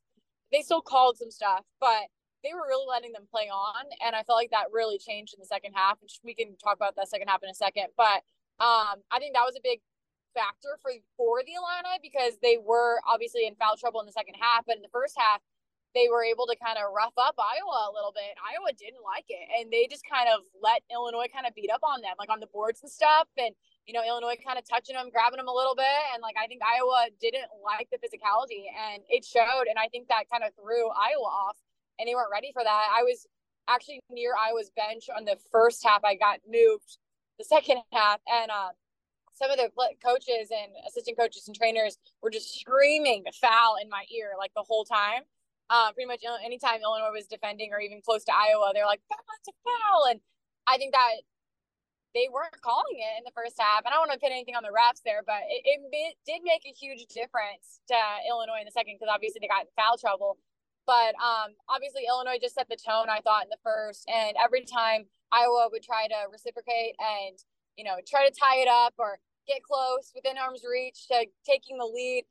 They 0.56 0.62
still 0.62 0.80
called 0.80 1.18
some 1.18 1.32
stuff, 1.32 1.68
but 1.82 2.08
they 2.40 2.54
were 2.56 2.64
really 2.64 2.88
letting 2.88 3.12
them 3.12 3.28
play 3.30 3.52
on. 3.52 3.92
And 4.00 4.16
I 4.16 4.24
felt 4.24 4.40
like 4.40 4.56
that 4.56 4.72
really 4.72 4.98
changed 4.98 5.34
in 5.36 5.44
the 5.44 5.52
second 5.52 5.74
half, 5.76 6.00
which 6.00 6.24
we 6.24 6.34
can 6.34 6.56
talk 6.56 6.80
about 6.80 6.96
that 6.96 7.10
second 7.10 7.28
half 7.28 7.44
in 7.44 7.50
a 7.50 7.54
second. 7.54 7.92
But 7.98 8.24
um, 8.64 9.04
I 9.12 9.20
think 9.20 9.36
that 9.36 9.44
was 9.44 9.60
a 9.60 9.64
big 9.64 9.84
factor 10.32 10.80
for 10.80 10.96
for 11.18 11.44
the 11.44 11.60
Illini 11.60 12.00
because 12.00 12.40
they 12.40 12.56
were 12.56 13.04
obviously 13.04 13.44
in 13.48 13.56
foul 13.56 13.76
trouble 13.76 14.00
in 14.00 14.06
the 14.06 14.16
second 14.16 14.36
half, 14.40 14.64
but 14.64 14.78
in 14.78 14.82
the 14.82 14.96
first 14.96 15.20
half, 15.20 15.44
they 15.96 16.12
were 16.12 16.28
able 16.28 16.46
to 16.46 16.60
kind 16.60 16.76
of 16.76 16.92
rough 16.92 17.16
up 17.16 17.40
Iowa 17.40 17.88
a 17.88 17.96
little 17.96 18.12
bit. 18.12 18.36
Iowa 18.44 18.76
didn't 18.76 19.02
like 19.02 19.26
it, 19.32 19.48
and 19.56 19.72
they 19.72 19.88
just 19.88 20.04
kind 20.04 20.28
of 20.28 20.44
let 20.60 20.84
Illinois 20.92 21.32
kind 21.32 21.48
of 21.48 21.56
beat 21.56 21.72
up 21.72 21.82
on 21.88 22.04
them, 22.04 22.20
like 22.20 22.30
on 22.30 22.44
the 22.44 22.52
boards 22.52 22.84
and 22.84 22.92
stuff. 22.92 23.32
And 23.40 23.56
you 23.88 23.96
know, 23.96 24.04
Illinois 24.04 24.36
kind 24.44 24.60
of 24.60 24.68
touching 24.68 25.00
them, 25.00 25.08
grabbing 25.08 25.40
them 25.40 25.48
a 25.48 25.56
little 25.56 25.74
bit, 25.74 26.04
and 26.14 26.20
like 26.20 26.36
I 26.36 26.52
think 26.52 26.60
Iowa 26.62 27.08
didn't 27.24 27.48
like 27.64 27.88
the 27.90 27.98
physicality, 28.04 28.68
and 28.68 29.02
it 29.08 29.24
showed. 29.24 29.72
And 29.72 29.80
I 29.80 29.88
think 29.88 30.12
that 30.12 30.28
kind 30.28 30.44
of 30.44 30.52
threw 30.60 30.92
Iowa 30.92 31.32
off, 31.32 31.58
and 31.98 32.06
they 32.06 32.14
weren't 32.14 32.34
ready 32.34 32.52
for 32.52 32.62
that. 32.62 32.86
I 32.92 33.08
was 33.08 33.24
actually 33.72 34.04
near 34.12 34.36
Iowa's 34.36 34.70
bench 34.76 35.08
on 35.08 35.24
the 35.24 35.40
first 35.50 35.80
half. 35.82 36.04
I 36.04 36.20
got 36.20 36.44
moved 36.44 37.00
the 37.40 37.48
second 37.48 37.80
half, 37.96 38.20
and 38.28 38.52
uh, 38.52 38.76
some 39.32 39.52
of 39.52 39.58
the 39.58 39.72
coaches 40.04 40.52
and 40.52 40.76
assistant 40.88 41.18
coaches 41.18 41.48
and 41.48 41.56
trainers 41.56 41.98
were 42.22 42.30
just 42.30 42.60
screaming 42.60 43.24
foul 43.40 43.80
in 43.82 43.88
my 43.88 44.04
ear 44.12 44.32
like 44.38 44.52
the 44.56 44.64
whole 44.64 44.84
time 44.84 45.24
uh, 45.70 45.92
pretty 45.94 46.08
much 46.08 46.22
anytime 46.44 46.82
Illinois 46.82 47.14
was 47.14 47.28
defending 47.28 47.74
or 47.74 47.80
even 47.80 48.02
close 48.02 48.24
to 48.26 48.34
Iowa, 48.34 48.72
they're 48.74 48.86
like, 48.86 49.02
that's 49.10 49.50
a 49.50 49.56
foul. 49.66 50.06
And 50.10 50.20
I 50.68 50.78
think 50.78 50.94
that 50.94 51.26
they 52.16 52.32
weren't 52.32 52.56
calling 52.64 52.96
it 52.96 53.20
in 53.20 53.28
the 53.28 53.36
first 53.36 53.60
half. 53.60 53.84
And 53.84 53.92
I 53.92 54.00
don't 54.00 54.08
want 54.08 54.16
to 54.16 54.24
pin 54.24 54.32
anything 54.32 54.56
on 54.56 54.64
the 54.64 54.72
refs 54.72 55.04
there, 55.04 55.20
but 55.26 55.44
it, 55.52 55.68
it 55.68 56.16
did 56.24 56.42
make 56.48 56.64
a 56.64 56.72
huge 56.72 57.12
difference 57.12 57.84
to 57.92 57.98
Illinois 58.30 58.64
in 58.64 58.66
the 58.66 58.72
second 58.72 58.96
because 58.96 59.12
obviously 59.12 59.44
they 59.44 59.52
got 59.52 59.68
in 59.68 59.74
foul 59.76 60.00
trouble. 60.00 60.40
But 60.88 61.18
um, 61.18 61.58
obviously, 61.68 62.06
Illinois 62.08 62.38
just 62.40 62.56
set 62.56 62.70
the 62.70 62.78
tone, 62.78 63.10
I 63.10 63.20
thought, 63.26 63.50
in 63.50 63.52
the 63.52 63.60
first. 63.66 64.08
And 64.08 64.38
every 64.38 64.64
time 64.64 65.10
Iowa 65.34 65.68
would 65.74 65.84
try 65.84 66.08
to 66.08 66.30
reciprocate 66.32 66.96
and, 67.02 67.36
you 67.76 67.84
know, 67.84 67.98
try 68.06 68.24
to 68.24 68.32
tie 68.32 68.62
it 68.62 68.70
up 68.70 68.94
or 68.98 69.18
get 69.50 69.66
close 69.66 70.14
within 70.14 70.38
arm's 70.38 70.64
reach 70.64 71.10
to 71.10 71.26
taking 71.46 71.78
the 71.82 71.90
lead, 71.90 72.24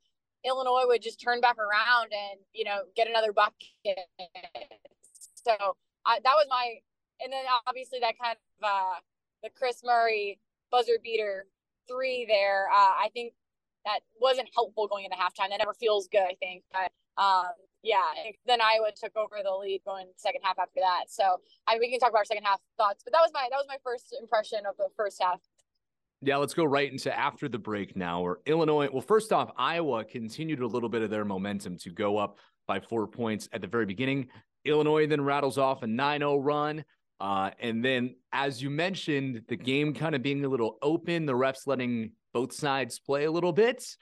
Illinois 0.45 0.85
would 0.87 1.01
just 1.01 1.21
turn 1.21 1.41
back 1.41 1.57
around 1.57 2.11
and 2.13 2.39
you 2.53 2.65
know 2.65 2.81
get 2.95 3.07
another 3.07 3.33
bucket. 3.33 3.99
So 5.35 5.55
I, 6.05 6.19
that 6.23 6.33
was 6.35 6.47
my, 6.49 6.75
and 7.23 7.31
then 7.31 7.43
obviously 7.67 7.99
that 8.01 8.15
kind 8.21 8.35
of 8.35 8.67
uh, 8.67 8.99
the 9.43 9.49
Kris 9.49 9.81
Murray 9.83 10.39
buzzer 10.71 10.99
beater 11.03 11.45
three 11.87 12.25
there. 12.27 12.67
Uh, 12.71 12.97
I 13.05 13.09
think 13.13 13.33
that 13.85 13.99
wasn't 14.19 14.49
helpful 14.55 14.87
going 14.87 15.05
into 15.05 15.17
halftime. 15.17 15.49
That 15.49 15.59
never 15.59 15.73
feels 15.73 16.07
good. 16.07 16.25
I 16.25 16.35
think, 16.39 16.63
but 16.71 16.91
um, 17.21 17.53
yeah. 17.83 18.01
Then 18.47 18.61
Iowa 18.61 18.89
took 18.95 19.15
over 19.15 19.37
the 19.43 19.51
lead 19.53 19.81
going 19.85 20.07
second 20.17 20.41
half 20.43 20.57
after 20.59 20.81
that. 20.81 21.05
So 21.09 21.37
I 21.67 21.77
we 21.79 21.91
can 21.91 21.99
talk 21.99 22.09
about 22.09 22.19
our 22.19 22.25
second 22.25 22.43
half 22.43 22.59
thoughts, 22.77 23.03
but 23.03 23.13
that 23.13 23.21
was 23.21 23.31
my 23.33 23.47
that 23.49 23.57
was 23.57 23.67
my 23.67 23.77
first 23.83 24.15
impression 24.19 24.65
of 24.67 24.75
the 24.77 24.89
first 24.97 25.21
half. 25.21 25.39
Yeah, 26.21 26.37
let's 26.37 26.53
go 26.53 26.63
right 26.63 26.91
into 26.91 27.15
after 27.15 27.47
the 27.47 27.59
break 27.59 27.95
now. 27.95 28.21
Where 28.21 28.37
Illinois, 28.45 28.89
well, 28.91 29.01
first 29.01 29.31
off, 29.31 29.51
Iowa 29.57 30.03
continued 30.03 30.61
a 30.61 30.67
little 30.67 30.89
bit 30.89 31.01
of 31.01 31.09
their 31.09 31.25
momentum 31.25 31.77
to 31.79 31.89
go 31.89 32.17
up 32.17 32.39
by 32.67 32.79
four 32.79 33.07
points 33.07 33.47
at 33.51 33.61
the 33.61 33.67
very 33.67 33.85
beginning. 33.85 34.27
Illinois 34.63 35.07
then 35.07 35.21
rattles 35.21 35.57
off 35.57 35.83
a 35.83 35.87
9 35.87 36.19
0 36.19 36.37
run. 36.37 36.83
Uh, 37.19 37.51
and 37.59 37.83
then, 37.83 38.15
as 38.33 38.61
you 38.61 38.69
mentioned, 38.69 39.41
the 39.47 39.55
game 39.55 39.93
kind 39.93 40.15
of 40.15 40.21
being 40.21 40.43
a 40.43 40.49
little 40.49 40.77
open, 40.81 41.25
the 41.25 41.33
refs 41.33 41.65
letting 41.65 42.11
both 42.33 42.51
sides 42.51 42.99
play 42.99 43.25
a 43.25 43.31
little 43.31 43.53
bit. 43.53 43.95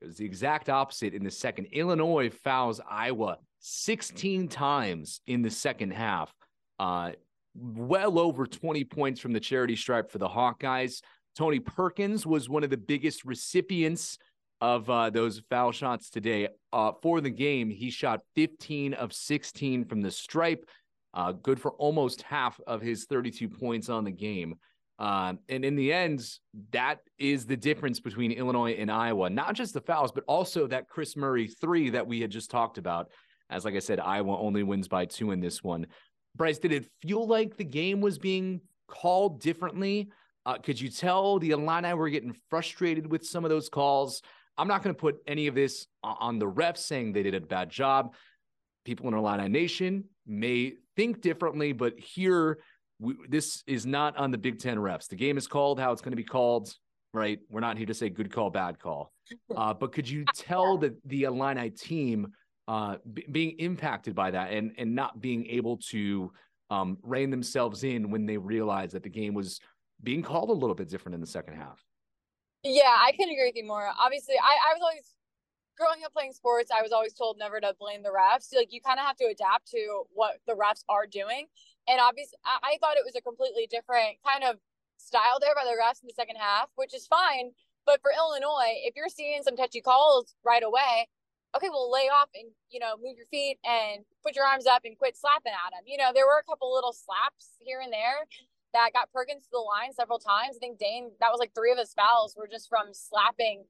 It 0.00 0.06
was 0.06 0.16
the 0.18 0.24
exact 0.24 0.68
opposite 0.68 1.14
in 1.14 1.24
the 1.24 1.30
second. 1.30 1.66
Illinois 1.72 2.30
fouls 2.30 2.80
Iowa 2.88 3.38
16 3.60 4.48
times 4.48 5.20
in 5.26 5.42
the 5.42 5.50
second 5.50 5.92
half. 5.92 6.32
Uh, 6.78 7.12
well 7.54 8.18
over 8.18 8.46
20 8.46 8.84
points 8.84 9.20
from 9.20 9.32
the 9.32 9.40
charity 9.40 9.76
stripe 9.76 10.10
for 10.10 10.18
the 10.18 10.28
Hawkeyes. 10.28 11.00
Tony 11.36 11.60
Perkins 11.60 12.26
was 12.26 12.48
one 12.48 12.64
of 12.64 12.70
the 12.70 12.76
biggest 12.76 13.24
recipients 13.24 14.18
of 14.60 14.88
uh, 14.88 15.10
those 15.10 15.42
foul 15.50 15.72
shots 15.72 16.10
today. 16.10 16.48
Uh, 16.72 16.92
for 17.02 17.20
the 17.20 17.30
game, 17.30 17.70
he 17.70 17.90
shot 17.90 18.20
15 18.34 18.94
of 18.94 19.12
16 19.12 19.84
from 19.84 20.00
the 20.00 20.10
stripe, 20.10 20.64
uh, 21.12 21.32
good 21.32 21.60
for 21.60 21.72
almost 21.72 22.22
half 22.22 22.60
of 22.66 22.80
his 22.80 23.04
32 23.04 23.48
points 23.48 23.88
on 23.88 24.04
the 24.04 24.10
game. 24.10 24.54
Uh, 24.98 25.34
and 25.48 25.64
in 25.64 25.74
the 25.74 25.92
end, 25.92 26.24
that 26.70 27.00
is 27.18 27.46
the 27.46 27.56
difference 27.56 27.98
between 27.98 28.30
Illinois 28.30 28.72
and 28.72 28.90
Iowa. 28.90 29.28
Not 29.28 29.54
just 29.54 29.74
the 29.74 29.80
fouls, 29.80 30.12
but 30.12 30.24
also 30.28 30.66
that 30.68 30.88
Kris 30.88 31.16
Murray 31.16 31.48
three 31.48 31.90
that 31.90 32.06
we 32.06 32.20
had 32.20 32.30
just 32.30 32.50
talked 32.50 32.78
about. 32.78 33.10
As 33.50 33.64
like 33.64 33.74
I 33.74 33.80
said, 33.80 33.98
Iowa 33.98 34.38
only 34.38 34.62
wins 34.62 34.88
by 34.88 35.04
two 35.04 35.32
in 35.32 35.40
this 35.40 35.62
one. 35.62 35.86
Bryce, 36.36 36.58
did 36.58 36.72
it 36.72 36.86
feel 37.02 37.26
like 37.26 37.56
the 37.56 37.64
game 37.64 38.00
was 38.00 38.18
being 38.18 38.60
called 38.88 39.40
differently? 39.40 40.10
Uh, 40.46 40.58
could 40.58 40.80
you 40.80 40.90
tell 40.90 41.38
the 41.38 41.50
Illini 41.50 41.94
were 41.94 42.10
getting 42.10 42.34
frustrated 42.50 43.10
with 43.10 43.24
some 43.24 43.44
of 43.44 43.50
those 43.50 43.68
calls? 43.68 44.22
I'm 44.56 44.68
not 44.68 44.82
going 44.82 44.94
to 44.94 45.00
put 45.00 45.16
any 45.26 45.46
of 45.46 45.54
this 45.54 45.86
on 46.02 46.38
the 46.38 46.46
refs 46.46 46.78
saying 46.78 47.12
they 47.12 47.22
did 47.22 47.34
a 47.34 47.40
bad 47.40 47.70
job. 47.70 48.14
People 48.84 49.08
in 49.08 49.14
Illini 49.14 49.48
Nation 49.48 50.04
may 50.26 50.74
think 50.96 51.22
differently, 51.22 51.72
but 51.72 51.98
here, 51.98 52.58
we, 53.00 53.16
this 53.28 53.62
is 53.66 53.86
not 53.86 54.16
on 54.16 54.30
the 54.30 54.38
Big 54.38 54.58
Ten 54.58 54.76
refs. 54.76 55.08
The 55.08 55.16
game 55.16 55.38
is 55.38 55.46
called 55.46 55.80
how 55.80 55.92
it's 55.92 56.02
going 56.02 56.12
to 56.12 56.16
be 56.16 56.24
called, 56.24 56.72
right? 57.12 57.38
We're 57.48 57.60
not 57.60 57.78
here 57.78 57.86
to 57.86 57.94
say 57.94 58.10
good 58.10 58.32
call, 58.32 58.50
bad 58.50 58.78
call. 58.78 59.12
Uh, 59.56 59.72
but 59.72 59.90
could 59.90 60.06
you 60.06 60.22
tell 60.36 60.76
that 60.76 60.92
the 61.06 61.22
Illini 61.22 61.70
team 61.70 62.30
uh, 62.68 62.96
b- 63.10 63.24
being 63.30 63.52
impacted 63.58 64.14
by 64.14 64.30
that 64.30 64.50
and 64.52 64.72
and 64.76 64.94
not 64.94 65.18
being 65.18 65.46
able 65.46 65.78
to 65.78 66.30
um, 66.68 66.98
rein 67.02 67.30
themselves 67.30 67.84
in 67.84 68.10
when 68.10 68.26
they 68.26 68.36
realized 68.36 68.92
that 68.92 69.02
the 69.02 69.08
game 69.08 69.32
was 69.32 69.60
being 70.04 70.22
called 70.22 70.50
a 70.50 70.52
little 70.52 70.74
bit 70.74 70.88
different 70.88 71.14
in 71.14 71.20
the 71.20 71.26
second 71.26 71.56
half. 71.56 71.82
Yeah, 72.62 72.96
I 72.96 73.12
can 73.12 73.28
agree 73.28 73.46
with 73.46 73.56
you 73.56 73.66
more. 73.66 73.88
Obviously, 73.98 74.36
I, 74.36 74.70
I 74.70 74.74
was 74.74 74.82
always 74.82 75.14
growing 75.76 76.04
up 76.04 76.12
playing 76.12 76.32
sports, 76.32 76.70
I 76.70 76.82
was 76.82 76.92
always 76.92 77.12
told 77.12 77.38
never 77.38 77.60
to 77.60 77.74
blame 77.78 78.02
the 78.02 78.14
refs. 78.14 78.54
Like 78.54 78.72
you 78.72 78.80
kind 78.80 78.98
of 78.98 79.06
have 79.06 79.16
to 79.16 79.26
adapt 79.26 79.68
to 79.72 80.04
what 80.12 80.38
the 80.46 80.54
refs 80.54 80.84
are 80.88 81.06
doing. 81.06 81.46
And 81.88 82.00
obviously, 82.00 82.38
I, 82.44 82.74
I 82.74 82.78
thought 82.80 82.96
it 82.96 83.04
was 83.04 83.16
a 83.16 83.20
completely 83.20 83.66
different 83.70 84.16
kind 84.26 84.44
of 84.44 84.56
style 84.96 85.38
there 85.40 85.54
by 85.54 85.64
the 85.64 85.76
refs 85.76 86.02
in 86.02 86.08
the 86.08 86.16
second 86.16 86.36
half, 86.36 86.70
which 86.76 86.94
is 86.94 87.06
fine. 87.06 87.50
But 87.84 88.00
for 88.00 88.12
Illinois, 88.16 88.80
if 88.86 88.96
you're 88.96 89.12
seeing 89.12 89.42
some 89.42 89.56
touchy 89.56 89.82
calls 89.82 90.34
right 90.44 90.62
away, 90.62 91.08
okay, 91.54 91.68
well, 91.68 91.92
lay 91.92 92.08
off 92.08 92.30
and, 92.34 92.50
you 92.70 92.80
know, 92.80 92.96
move 92.96 93.16
your 93.16 93.28
feet 93.30 93.58
and 93.62 94.04
put 94.24 94.34
your 94.34 94.46
arms 94.46 94.66
up 94.66 94.82
and 94.84 94.96
quit 94.96 95.16
slapping 95.16 95.52
at 95.52 95.70
them. 95.70 95.84
You 95.86 95.98
know, 95.98 96.10
there 96.14 96.24
were 96.24 96.40
a 96.40 96.48
couple 96.48 96.72
little 96.72 96.96
slaps 96.96 97.60
here 97.60 97.80
and 97.84 97.92
there 97.92 98.24
that 98.74 98.92
got 98.92 99.12
Perkins 99.12 99.44
to 99.44 99.50
the 99.52 99.58
line 99.58 99.92
several 99.92 100.18
times. 100.18 100.56
I 100.56 100.58
think 100.58 100.78
Dain, 100.78 101.10
that 101.20 101.30
was 101.30 101.38
like 101.38 101.54
three 101.54 101.72
of 101.72 101.78
his 101.78 101.94
fouls 101.94 102.34
were 102.36 102.48
just 102.50 102.68
from 102.68 102.92
slapping 102.92 103.64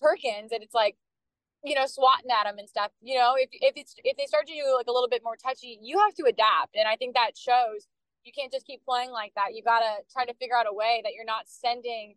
Perkins. 0.00 0.52
And 0.52 0.62
it's 0.62 0.74
like, 0.74 0.96
you 1.64 1.74
know, 1.74 1.86
swatting 1.86 2.30
at 2.30 2.46
him 2.46 2.58
and 2.58 2.68
stuff. 2.68 2.90
You 3.02 3.18
know, 3.18 3.34
if, 3.36 3.50
if 3.52 3.74
it's 3.76 3.94
if 4.04 4.16
they 4.16 4.26
start 4.26 4.46
to 4.46 4.54
do 4.54 4.74
like 4.76 4.86
a 4.86 4.92
little 4.92 5.08
bit 5.08 5.22
more 5.22 5.36
touchy, 5.36 5.78
you 5.82 5.98
have 5.98 6.14
to 6.14 6.24
adapt. 6.24 6.74
And 6.78 6.88
I 6.88 6.96
think 6.96 7.14
that 7.14 7.36
shows 7.36 7.86
you 8.24 8.32
can't 8.32 8.52
just 8.52 8.66
keep 8.66 8.84
playing 8.84 9.10
like 9.10 9.32
that. 9.34 9.54
You 9.54 9.62
gotta 9.62 10.02
try 10.12 10.24
to 10.24 10.34
figure 10.34 10.56
out 10.56 10.66
a 10.70 10.74
way 10.74 11.00
that 11.04 11.14
you're 11.14 11.26
not 11.26 11.48
sending, 11.48 12.14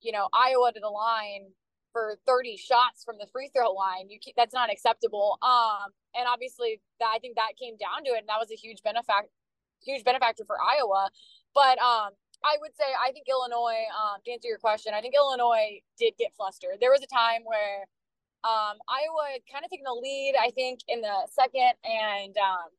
you 0.00 0.12
know, 0.12 0.28
Iowa 0.32 0.72
to 0.72 0.80
the 0.80 0.88
line 0.88 1.52
for 1.92 2.18
30 2.26 2.56
shots 2.56 3.04
from 3.04 3.16
the 3.18 3.26
free 3.32 3.50
throw 3.54 3.72
line. 3.72 4.10
You 4.10 4.18
that's 4.36 4.54
not 4.54 4.70
acceptable. 4.70 5.38
Um, 5.42 5.92
and 6.14 6.26
obviously 6.28 6.80
that 7.00 7.10
I 7.14 7.18
think 7.18 7.36
that 7.36 7.56
came 7.58 7.76
down 7.76 8.04
to 8.04 8.10
it, 8.12 8.20
and 8.20 8.28
that 8.28 8.38
was 8.38 8.50
a 8.50 8.56
huge 8.56 8.82
benefactor, 8.82 9.30
huge 9.82 10.04
benefactor 10.04 10.44
for 10.44 10.56
Iowa. 10.60 11.10
But 11.54 11.78
um, 11.78 12.14
I 12.44 12.56
would 12.60 12.74
say 12.76 12.86
I 12.94 13.12
think 13.12 13.26
Illinois. 13.28 13.86
Um, 13.92 14.20
to 14.24 14.32
answer 14.32 14.48
your 14.48 14.58
question, 14.58 14.94
I 14.94 15.00
think 15.00 15.14
Illinois 15.14 15.80
did 15.98 16.14
get 16.18 16.34
flustered. 16.36 16.78
There 16.80 16.90
was 16.90 17.02
a 17.02 17.10
time 17.10 17.42
where 17.44 17.86
um, 18.44 18.78
Iowa 18.86 19.32
had 19.32 19.42
kind 19.50 19.64
of 19.64 19.70
taken 19.70 19.84
the 19.84 19.98
lead. 19.98 20.34
I 20.38 20.50
think 20.50 20.80
in 20.88 21.00
the 21.00 21.26
second, 21.30 21.74
and 21.84 22.36
um, 22.38 22.70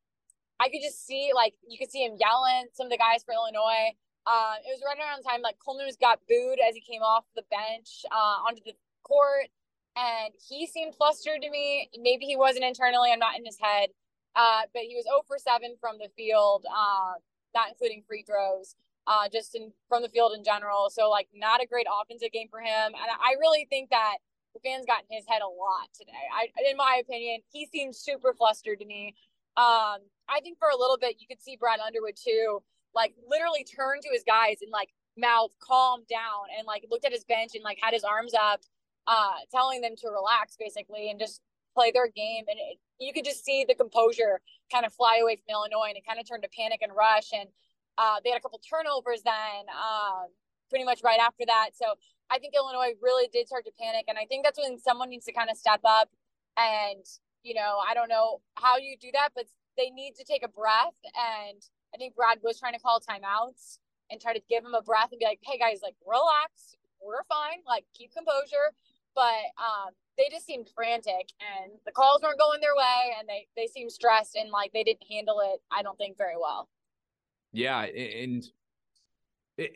I 0.60 0.70
could 0.70 0.82
just 0.82 1.06
see 1.06 1.32
like 1.36 1.54
you 1.68 1.78
could 1.78 1.92
see 1.92 2.04
him 2.04 2.16
yelling 2.20 2.68
some 2.74 2.88
of 2.88 2.92
the 2.92 2.98
guys 2.98 3.24
for 3.24 3.34
Illinois. 3.34 3.96
Uh, 4.28 4.56
it 4.62 4.70
was 4.70 4.84
right 4.86 5.00
around 5.00 5.24
the 5.24 5.28
time 5.30 5.42
like 5.42 5.58
Coleman 5.64 5.88
was 5.88 5.98
got 5.98 6.20
booed 6.28 6.60
as 6.62 6.76
he 6.76 6.82
came 6.82 7.02
off 7.02 7.26
the 7.36 7.44
bench 7.50 8.06
uh, 8.12 8.46
onto 8.46 8.62
the 8.64 8.74
court 9.04 9.50
and 9.96 10.34
he 10.38 10.68
seemed 10.68 10.96
flustered 10.96 11.42
to 11.42 11.50
me. 11.50 11.90
Maybe 11.98 12.26
he 12.26 12.36
wasn't 12.36 12.66
internally, 12.66 13.12
I'm 13.12 13.20
not 13.20 13.38
in 13.38 13.46
his 13.46 13.58
head. 13.60 13.90
Uh, 14.36 14.62
but 14.74 14.84
he 14.84 14.96
was 14.96 15.06
0 15.06 15.24
for 15.28 15.38
7 15.38 15.76
from 15.82 15.98
the 15.98 16.10
field, 16.16 16.66
uh, 16.70 17.14
not 17.54 17.70
including 17.70 18.04
free 18.08 18.24
throws, 18.24 18.76
uh, 19.08 19.28
just 19.32 19.56
in 19.56 19.72
from 19.88 20.02
the 20.02 20.10
field 20.10 20.34
in 20.36 20.44
general. 20.44 20.90
So, 20.90 21.10
like, 21.10 21.28
not 21.34 21.62
a 21.62 21.68
great 21.68 21.88
offensive 22.02 22.32
game 22.32 22.48
for 22.50 22.60
him. 22.60 22.94
And 22.94 22.96
I 22.96 23.36
really 23.40 23.68
think 23.70 23.90
that 23.90 24.18
the 24.54 24.60
fans 24.60 24.86
got 24.86 25.04
in 25.10 25.16
his 25.16 25.26
head 25.28 25.42
a 25.42 25.48
lot 25.48 25.90
today. 25.98 26.26
I, 26.34 26.48
in 26.70 26.78
my 26.78 27.02
opinion, 27.02 27.42
he 27.52 27.66
seemed 27.66 27.96
super 27.96 28.34
flustered 28.34 28.80
to 28.80 28.86
me. 28.86 29.16
Um, 29.58 30.00
I 30.28 30.40
think 30.42 30.58
for 30.60 30.70
a 30.70 30.78
little 30.78 30.98
bit, 30.98 31.18
you 31.20 31.28
could 31.28 31.42
see 31.42 31.58
Brad 31.58 31.80
Underwood 31.80 32.16
too, 32.16 32.62
like, 32.94 33.14
literally 33.28 33.64
turn 33.64 34.02
to 34.02 34.10
his 34.12 34.24
guys 34.24 34.58
and 34.62 34.72
like 34.72 34.90
mouth 35.18 35.52
calm 35.60 36.02
down 36.10 36.48
and 36.58 36.66
like 36.66 36.86
looked 36.90 37.06
at 37.06 37.12
his 37.12 37.24
bench 37.26 37.52
and 37.54 37.64
like 37.64 37.78
had 37.82 37.94
his 37.94 38.04
arms 38.04 38.34
up 38.34 38.62
uh, 39.08 39.34
telling 39.52 39.82
them 39.82 39.96
to 39.98 40.10
relax 40.10 40.56
basically 40.58 41.10
and 41.10 41.20
just 41.20 41.42
play 41.80 41.92
their 41.92 42.12
game. 42.12 42.44
And 42.52 42.60
it, 42.60 42.78
you 43.00 43.14
could 43.14 43.24
just 43.24 43.46
see 43.46 43.64
the 43.64 43.76
composure 43.76 44.42
kind 44.72 44.86
of 44.86 44.92
fly 44.94 45.20
away 45.24 45.40
from 45.40 45.48
Illinois 45.56 45.88
and 45.88 45.98
it 45.98 46.04
kind 46.06 46.20
of 46.20 46.28
turned 46.28 46.44
to 46.44 46.52
panic 46.52 46.84
and 46.84 46.92
rush. 46.92 47.32
And 47.32 47.48
uh, 47.98 48.20
they 48.24 48.30
had 48.32 48.40
a 48.40 48.44
couple 48.44 48.60
turnovers 48.60 49.24
then, 49.24 49.64
um, 49.72 50.28
pretty 50.70 50.84
much 50.84 51.00
right 51.04 51.20
after 51.20 51.46
that. 51.48 51.72
So 51.74 51.96
I 52.30 52.38
think 52.38 52.54
Illinois 52.54 52.94
really 53.02 53.30
did 53.32 53.48
start 53.48 53.64
to 53.66 53.72
panic. 53.80 54.06
And 54.08 54.18
I 54.20 54.26
think 54.26 54.44
that's 54.44 54.60
when 54.60 54.78
someone 54.78 55.10
needs 55.10 55.26
to 55.26 55.34
kind 55.34 55.50
of 55.50 55.58
step 55.58 55.80
up. 55.88 56.10
And, 56.58 57.06
you 57.44 57.56
know, 57.56 57.80
I 57.88 57.94
don't 57.94 58.10
know 58.10 58.42
how 58.56 58.78
you 58.78 59.00
do 59.00 59.10
that, 59.14 59.30
but 59.34 59.46
they 59.78 59.90
need 59.90 60.14
to 60.20 60.26
take 60.28 60.44
a 60.44 60.52
breath. 60.52 61.00
And 61.16 61.64
I 61.96 61.98
think 61.98 62.16
Brad 62.16 62.40
was 62.44 62.60
trying 62.60 62.74
to 62.74 62.84
call 62.84 63.00
timeouts 63.00 63.80
and 64.12 64.20
try 64.20 64.34
to 64.34 64.42
give 64.50 64.66
him 64.66 64.76
a 64.76 64.84
breath 64.84 65.10
and 65.12 65.20
be 65.20 65.26
like, 65.26 65.40
hey 65.42 65.58
guys, 65.58 65.80
like 65.82 65.96
relax. 66.04 66.76
We're 67.00 67.24
fine. 67.32 67.64
Like 67.66 67.86
keep 67.96 68.12
composure 68.12 68.76
but 69.20 69.62
um, 69.62 69.92
they 70.18 70.30
just 70.32 70.46
seemed 70.46 70.70
frantic 70.74 71.34
and 71.42 71.74
the 71.86 71.92
calls 71.92 72.22
weren't 72.22 72.40
going 72.40 72.62
their 72.62 72.76
way 72.76 73.16
and 73.20 73.28
they 73.28 73.48
they 73.58 73.68
seemed 73.68 73.92
stressed 73.92 74.38
and 74.38 74.50
like 74.50 74.72
they 74.72 74.84
didn't 74.84 75.04
handle 75.12 75.42
it 75.42 75.60
i 75.72 75.84
don't 75.84 75.98
think 75.98 76.18
very 76.18 76.36
well. 76.40 76.70
Yeah 77.52 77.82
and 77.82 78.46
it, 79.58 79.72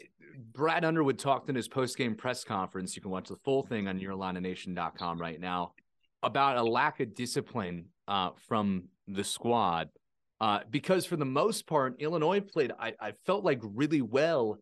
brad 0.53 0.85
underwood 0.85 1.19
talked 1.19 1.49
in 1.49 1.55
his 1.55 1.67
post-game 1.67 2.15
press 2.15 2.45
conference 2.45 2.95
you 2.95 3.01
can 3.01 3.11
watch 3.11 3.27
the 3.27 3.35
full 3.35 3.63
thing 3.63 3.89
on 3.89 3.99
yourillinination.com 3.99 5.19
right 5.19 5.41
now 5.41 5.73
about 6.21 6.55
a 6.55 6.63
lack 6.63 7.01
of 7.01 7.13
discipline 7.13 7.87
uh, 8.07 8.29
from 8.47 8.85
the 9.09 9.25
squad. 9.25 9.89
Uh, 10.39 10.59
because 10.71 11.05
for 11.05 11.17
the 11.17 11.25
most 11.25 11.67
part 11.67 12.01
illinois 12.01 12.39
played 12.39 12.71
I, 12.79 12.93
I 12.99 13.11
felt 13.25 13.43
like 13.43 13.59
really 13.61 14.01
well 14.01 14.57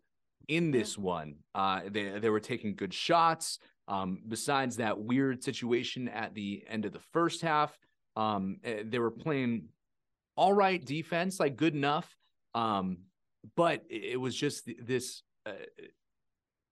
in 0.48 0.66
mm-hmm. 0.66 0.72
this 0.72 0.98
one. 0.98 1.36
Uh, 1.54 1.82
they, 1.90 2.20
they 2.20 2.30
were 2.30 2.40
taking 2.40 2.76
good 2.76 2.94
shots 2.94 3.60
um, 3.88 4.22
besides 4.28 4.78
that 4.78 5.00
weird 5.00 5.44
situation 5.44 6.08
at 6.08 6.34
the 6.34 6.64
end 6.68 6.86
of 6.86 6.94
the 6.94 7.02
first 7.12 7.42
half, 7.42 7.78
um, 8.16 8.58
eh, 8.64 8.84
they 8.86 9.00
were 9.00 9.12
playing 9.12 9.66
all 10.36 10.54
right 10.54 10.84
defense, 10.84 11.40
like 11.40 11.56
good 11.56 11.76
enough. 11.76 12.16
Um, 12.54 12.98
but 13.56 13.84
it 13.90 14.20
was 14.20 14.36
just 14.36 14.70
this 14.80 15.24
uh, 15.46 15.54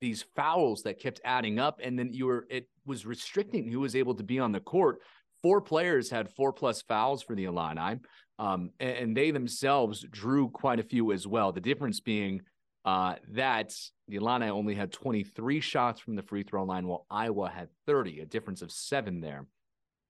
these 0.01 0.24
fouls 0.36 0.84
that 0.84 1.00
kept 1.00 1.20
adding 1.25 1.60
up, 1.60 1.80
and 1.84 1.98
then 1.98 2.13
you 2.13 2.25
were 2.25 2.46
it 2.50 2.68
was 2.86 3.06
restricting 3.06 3.72
who 3.72 3.80
was 3.80 3.96
able 3.96 4.16
to 4.16 4.24
be 4.24 4.39
on 4.39 4.51
the 4.51 4.60
court. 4.60 5.00
Four 5.42 5.62
players 5.62 6.10
had 6.10 6.30
four 6.30 6.51
plus 6.54 6.82
fouls 6.82 7.24
for 7.24 7.36
the 7.36 7.46
Illini, 7.46 8.00
um, 8.39 8.72
and, 8.80 9.16
they 9.16 9.32
themselves 9.32 10.06
drew 10.12 10.50
quite 10.50 10.80
a 10.80 10.84
few 10.84 11.12
as 11.12 11.25
well. 11.25 11.51
The 11.51 11.62
difference 11.62 12.01
being 12.01 12.42
uh, 12.84 13.16
that 13.30 13.74
the 14.10 14.16
Illini 14.16 14.50
only 14.50 14.74
had 14.74 14.92
23 14.92 15.60
shots 15.60 16.00
from 16.00 16.16
the 16.16 16.24
free 16.24 16.44
throw 16.44 16.63
line, 16.63 16.88
while 16.88 17.06
Iowa 17.10 17.50
had 17.50 17.70
30, 17.86 18.22
a 18.22 18.25
difference 18.25 18.62
of 18.62 18.72
seven 18.72 19.22
there. 19.22 19.46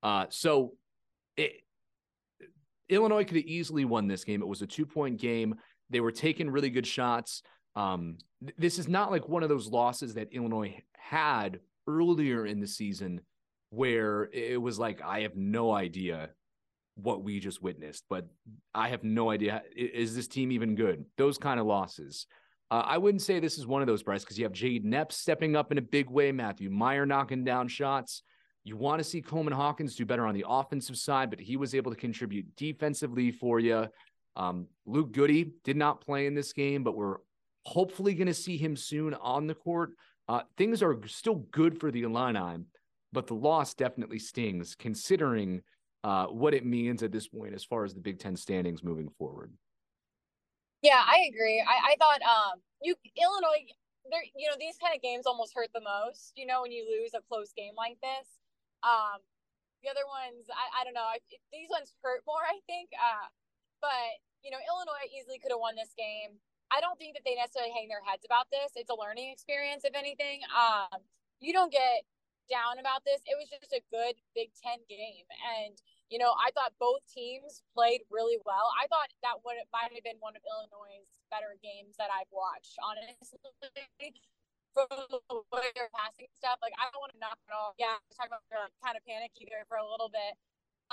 Uh, 0.01 0.25
so 0.29 0.74
it, 1.36 1.51
Illinois 2.88 3.25
could 3.25 3.38
have 3.38 3.46
easily 3.46 3.86
won 3.86 4.08
this 4.08 4.24
game. 4.24 4.41
It 4.41 4.48
was 4.48 4.62
a 4.62 4.68
two 4.68 4.86
point 4.86 5.20
game. 5.20 5.56
They 5.89 6.00
were 6.00 6.12
taking 6.12 6.50
really 6.50 6.70
good 6.70 6.88
shots. 6.88 7.44
Um, 7.75 8.18
th- 8.41 8.56
this 8.58 8.79
is 8.79 8.88
not 8.88 9.12
like 9.12 9.27
one 9.27 9.44
of 9.44 9.50
those 9.50 9.68
losses 9.68 10.13
that 10.13 10.34
Illinois 10.34 10.82
had 10.94 11.60
earlier 11.86 12.46
in 12.46 12.60
the 12.60 12.68
season 12.68 13.22
where 13.70 14.29
it 14.32 14.62
was 14.62 14.79
like, 14.79 15.01
I 15.01 15.22
have 15.22 15.36
no 15.36 15.74
idea 15.74 16.29
what 16.96 17.24
we 17.24 17.39
just 17.39 17.62
witnessed, 17.62 18.06
but 18.10 18.27
I 18.74 18.89
have 18.89 19.03
no 19.03 19.29
idea. 19.29 19.62
Is 19.75 20.15
this 20.15 20.27
team 20.27 20.51
even 20.51 20.75
good? 20.75 21.06
Those 21.18 21.38
kind 21.38 21.60
of 21.60 21.65
losses. 21.65 22.27
Uh, 22.71 22.83
I 22.85 22.97
wouldn't 22.97 23.21
say 23.21 23.39
this 23.39 23.57
is 23.57 23.65
one 23.65 23.81
of 23.81 23.88
those, 23.88 24.03
Bryce, 24.03 24.23
because 24.23 24.38
you 24.38 24.45
have 24.45 24.53
Jade 24.53 24.93
Epps 24.93 25.17
stepping 25.17 25.55
up 25.55 25.71
in 25.71 25.77
a 25.77 25.81
big 25.81 26.09
way, 26.09 26.31
Matthew 26.31 26.69
Mayer 26.69 27.05
knocking 27.05 27.43
down 27.43 27.67
shots. 27.67 28.21
You 28.63 28.77
want 28.77 28.99
to 28.99 29.03
see 29.03 29.21
Coleman 29.21 29.53
Hawkins 29.53 29.95
do 29.95 30.05
better 30.05 30.27
on 30.27 30.35
the 30.35 30.45
offensive 30.47 30.97
side, 30.97 31.31
but 31.31 31.39
he 31.39 31.57
was 31.57 31.73
able 31.73 31.91
to 31.91 31.97
contribute 31.97 32.45
defensively 32.55 33.31
for 33.31 33.59
you. 33.59 33.88
Um, 34.35 34.67
Luke 34.85 35.11
Goody 35.11 35.53
did 35.63 35.77
not 35.77 36.01
play 36.01 36.27
in 36.27 36.35
this 36.35 36.53
game, 36.53 36.83
but 36.83 36.95
we're 36.95 37.17
hopefully 37.65 38.13
going 38.13 38.27
to 38.27 38.33
see 38.33 38.57
him 38.57 38.75
soon 38.75 39.15
on 39.15 39.47
the 39.47 39.55
court. 39.55 39.93
Uh, 40.27 40.41
things 40.57 40.83
are 40.83 40.99
still 41.07 41.35
good 41.51 41.79
for 41.79 41.89
the 41.89 42.03
Illini, 42.03 42.63
but 43.11 43.25
the 43.25 43.33
loss 43.33 43.73
definitely 43.73 44.19
stings 44.19 44.75
considering 44.75 45.61
uh, 46.03 46.27
what 46.27 46.53
it 46.53 46.65
means 46.65 47.01
at 47.01 47.11
this 47.11 47.27
point 47.27 47.55
as 47.55 47.63
far 47.63 47.83
as 47.83 47.93
the 47.93 47.99
Big 47.99 48.19
Ten 48.19 48.35
standings 48.35 48.83
moving 48.83 49.09
forward. 49.17 49.51
Yeah, 50.81 51.03
I 51.03 51.27
agree. 51.27 51.59
I, 51.59 51.93
I 51.93 51.95
thought 52.00 52.21
um 52.24 52.62
you 52.81 52.95
Illinois 53.19 53.67
there 54.09 54.24
you 54.36 54.48
know 54.50 54.55
these 54.59 54.79
kind 54.79 54.95
of 54.95 55.01
games 55.03 55.27
almost 55.27 55.53
hurt 55.55 55.71
the 55.74 55.83
most. 55.83 56.33
You 56.36 56.45
know 56.48 56.62
when 56.63 56.71
you 56.71 56.88
lose 56.88 57.12
a 57.13 57.21
close 57.27 57.51
game 57.55 57.75
like 57.75 58.00
this. 58.01 58.27
Um, 58.83 59.19
the 59.83 59.91
other 59.91 60.07
ones 60.07 60.48
I, 60.51 60.81
I 60.81 60.86
don't 60.88 60.95
know. 60.95 61.07
I, 61.07 61.19
these 61.51 61.67
ones 61.71 61.91
hurt 62.03 62.24
more. 62.27 62.43
I 62.48 62.59
think. 62.67 62.91
Uh, 62.95 63.27
but 63.83 64.24
you 64.43 64.51
know 64.51 64.59
Illinois 64.63 65.07
easily 65.12 65.39
could 65.39 65.51
have 65.51 65.59
won 65.63 65.75
this 65.75 65.91
game. 66.00 66.39
I 66.71 66.79
don't 66.79 66.95
think 67.01 67.17
that 67.17 67.25
they 67.25 67.36
necessarily 67.36 67.74
hang 67.75 67.89
their 67.89 68.03
heads 68.05 68.24
about 68.24 68.48
this. 68.53 68.77
It's 68.77 68.93
a 68.93 68.98
learning 68.98 69.33
experience, 69.33 69.83
if 69.83 69.98
anything. 69.98 70.45
Um, 70.53 71.01
you 71.41 71.51
don't 71.51 71.74
get 71.74 72.05
down 72.48 72.77
about 72.77 73.03
this. 73.09 73.19
It 73.25 73.36
was 73.41 73.50
just 73.50 73.74
a 73.74 73.81
good 73.91 74.15
Big 74.38 74.53
Ten 74.55 74.79
game, 74.88 75.25
and 75.59 75.75
you 76.10 76.18
know, 76.18 76.34
I 76.34 76.50
thought 76.58 76.74
both 76.82 77.06
teams 77.06 77.62
played 77.78 78.01
really 78.10 78.42
well. 78.42 78.74
I 78.74 78.89
thought 78.89 79.13
that 79.22 79.46
would 79.46 79.62
might 79.70 79.94
have 79.94 80.06
been 80.06 80.18
one 80.20 80.34
of 80.34 80.42
Illinois' 80.42 81.06
better 81.30 81.54
games 81.62 81.98
that 82.01 82.10
I've 82.10 82.30
watched, 82.34 82.75
honestly. 82.82 83.38
From 84.74 84.89
the 85.10 85.42
way 85.50 85.66
they're 85.74 85.89
passing 85.94 86.30
stuff, 86.38 86.62
like 86.62 86.78
I 86.78 86.89
don't 86.94 87.01
want 87.01 87.13
to 87.13 87.22
knock 87.22 87.38
it 87.42 87.54
off. 87.54 87.74
Yeah, 87.82 87.98
i 87.98 88.10
talking 88.13 88.38
about 88.38 88.70
like, 88.70 88.78
kind 88.86 88.94
of 88.94 89.01
panicky 89.01 89.50
there 89.50 89.66
for 89.66 89.82
a 89.82 89.86
little 89.86 90.13
bit. 90.13 90.38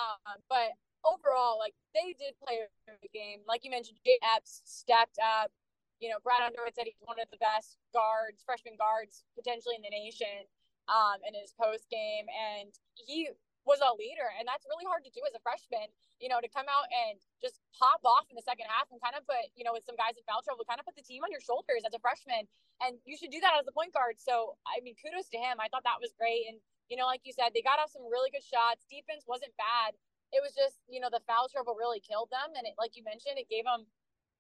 Um, 0.00 0.40
but 0.48 0.76
overall, 1.04 1.60
like 1.60 1.76
they 1.92 2.16
did 2.16 2.36
play 2.40 2.64
a 2.64 2.68
good 2.88 3.12
game. 3.12 3.44
Like 3.44 3.64
you 3.64 3.72
mentioned, 3.72 4.00
Jay 4.04 4.16
Epps 4.24 4.64
stepped 4.64 5.20
up. 5.20 5.52
You 6.00 6.12
know, 6.12 6.20
Brad 6.20 6.44
Underwood 6.44 6.76
said 6.76 6.84
he's 6.84 7.00
one 7.04 7.16
of 7.16 7.28
the 7.32 7.40
best 7.40 7.80
guards, 7.96 8.44
freshman 8.44 8.76
guards, 8.76 9.24
potentially 9.32 9.80
in 9.80 9.84
the 9.84 9.92
nation, 9.92 10.44
um, 10.92 11.24
in 11.24 11.32
his 11.32 11.56
post 11.56 11.88
game, 11.88 12.28
and 12.28 12.68
he 12.92 13.32
was 13.66 13.82
a 13.82 13.90
leader, 13.98 14.30
and 14.38 14.46
that's 14.46 14.62
really 14.70 14.86
hard 14.86 15.02
to 15.02 15.12
do 15.12 15.20
as 15.26 15.34
a 15.34 15.42
freshman. 15.42 15.90
You 16.22 16.32
know, 16.32 16.40
to 16.40 16.48
come 16.48 16.64
out 16.70 16.88
and 16.88 17.20
just 17.42 17.60
pop 17.76 18.00
off 18.06 18.30
in 18.32 18.38
the 18.38 18.46
second 18.46 18.70
half 18.72 18.88
and 18.88 18.96
kind 19.04 19.12
of 19.18 19.26
put, 19.28 19.52
you 19.52 19.66
know, 19.66 19.76
with 19.76 19.84
some 19.84 20.00
guys 20.00 20.16
in 20.16 20.24
foul 20.24 20.40
trouble, 20.40 20.64
kind 20.64 20.80
of 20.80 20.88
put 20.88 20.96
the 20.96 21.04
team 21.04 21.20
on 21.20 21.34
your 21.34 21.44
shoulders 21.44 21.84
as 21.84 21.92
a 21.92 22.00
freshman, 22.00 22.48
and 22.80 22.96
you 23.04 23.18
should 23.18 23.34
do 23.34 23.42
that 23.42 23.58
as 23.58 23.68
a 23.68 23.74
point 23.74 23.92
guard. 23.92 24.16
So, 24.16 24.56
I 24.64 24.80
mean, 24.80 24.96
kudos 24.96 25.28
to 25.34 25.38
him. 25.42 25.60
I 25.60 25.68
thought 25.68 25.84
that 25.84 26.00
was 26.00 26.16
great, 26.16 26.48
and 26.48 26.56
you 26.88 26.96
know, 26.96 27.04
like 27.04 27.26
you 27.26 27.34
said, 27.34 27.50
they 27.52 27.60
got 27.60 27.82
off 27.82 27.90
some 27.90 28.06
really 28.06 28.30
good 28.30 28.46
shots. 28.46 28.86
Defense 28.86 29.26
wasn't 29.26 29.52
bad. 29.58 29.98
It 30.30 30.40
was 30.40 30.54
just, 30.54 30.78
you 30.86 31.02
know, 31.02 31.10
the 31.10 31.22
foul 31.26 31.50
trouble 31.50 31.74
really 31.74 32.00
killed 32.00 32.30
them, 32.30 32.54
and 32.54 32.64
it, 32.64 32.78
like 32.78 32.94
you 32.94 33.02
mentioned, 33.02 33.36
it 33.36 33.50
gave 33.50 33.66
them, 33.66 33.86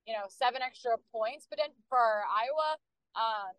you 0.06 0.14
know, 0.14 0.30
seven 0.30 0.62
extra 0.62 0.94
points. 1.10 1.46
But 1.50 1.58
then 1.58 1.74
for 1.90 2.22
Iowa, 2.26 2.78
um, 3.18 3.54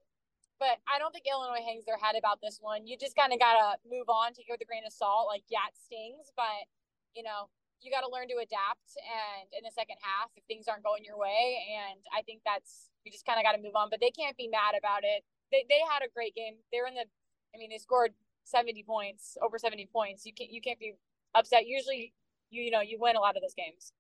but 0.60 0.82
I 0.90 0.98
don't 0.98 1.14
think 1.14 1.30
Illinois 1.30 1.62
hangs 1.62 1.86
their 1.86 2.02
head 2.02 2.18
about 2.18 2.42
this 2.42 2.58
one. 2.62 2.90
You 2.90 2.98
just 2.98 3.16
kind 3.16 3.32
of 3.32 3.40
got 3.40 3.54
to 3.58 3.68
move 3.86 4.10
on, 4.10 4.34
take 4.34 4.50
it 4.50 4.54
with 4.54 4.66
a 4.66 4.70
grain 4.70 4.86
of 4.86 4.94
salt. 4.94 5.30
Like, 5.30 5.46
yeah, 5.50 5.70
it 5.70 5.78
stings, 5.78 6.34
but, 6.34 6.66
you 7.14 7.22
know, 7.22 7.50
you 7.82 7.94
got 7.94 8.02
to 8.02 8.10
learn 8.10 8.26
to 8.34 8.42
adapt. 8.42 8.90
And 8.98 9.46
in 9.54 9.62
the 9.62 9.74
second 9.74 10.02
half, 10.02 10.34
if 10.34 10.42
things 10.50 10.66
aren't 10.66 10.82
going 10.82 11.06
your 11.06 11.18
way, 11.18 11.62
and 11.70 12.02
I 12.10 12.26
think 12.26 12.42
that's, 12.42 12.90
you 13.06 13.12
just 13.14 13.26
kind 13.26 13.38
of 13.38 13.46
got 13.46 13.54
to 13.54 13.62
move 13.62 13.78
on. 13.78 13.94
But 13.94 14.02
they 14.02 14.10
can't 14.10 14.36
be 14.36 14.50
mad 14.50 14.74
about 14.74 15.06
it. 15.06 15.22
They, 15.54 15.66
they 15.70 15.82
had 15.86 16.02
a 16.02 16.10
great 16.10 16.34
game. 16.34 16.58
They're 16.74 16.90
in 16.90 16.98
the, 16.98 17.06
I 17.54 17.56
mean, 17.62 17.70
they 17.70 17.78
scored 17.78 18.18
70 18.50 18.82
points, 18.84 19.38
over 19.46 19.62
70 19.62 19.88
points. 19.94 20.26
You 20.26 20.34
can't, 20.34 20.50
you 20.50 20.62
can't 20.62 20.80
be 20.82 20.98
upset. 21.38 21.70
Usually, 21.70 22.14
you, 22.50 22.66
you 22.66 22.72
know, 22.72 22.82
you 22.82 22.98
win 23.00 23.16
a 23.16 23.22
lot 23.22 23.38
of 23.38 23.46
those 23.46 23.54
games. 23.54 23.94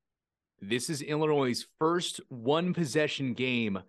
This 0.59 0.89
is 0.89 1.05
Illinois' 1.05 1.69
first 1.77 2.19
one 2.29 2.73
possession 2.73 3.33
game 3.33 3.85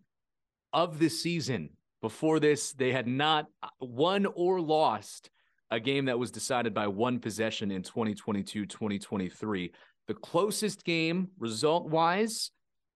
of 0.73 0.99
the 0.99 1.09
season 1.09 1.71
before 2.01 2.41
this, 2.41 2.73
they 2.73 2.93
had 2.93 3.07
not 3.07 3.47
uh, 3.63 3.69
won 3.81 4.27
or 4.27 4.61
lost 4.61 5.31
a 5.71 5.81
game 5.81 6.07
that 6.07 6.19
was 6.19 6.31
decided 6.31 6.73
by 6.73 6.87
one 6.87 7.19
possession 7.19 7.71
in 7.71 7.83
2022 7.83 8.67
2023. 8.67 9.73
The 10.07 10.15
closest 10.15 10.85
game, 10.85 11.29
result 11.39 11.89
wise, 11.89 12.51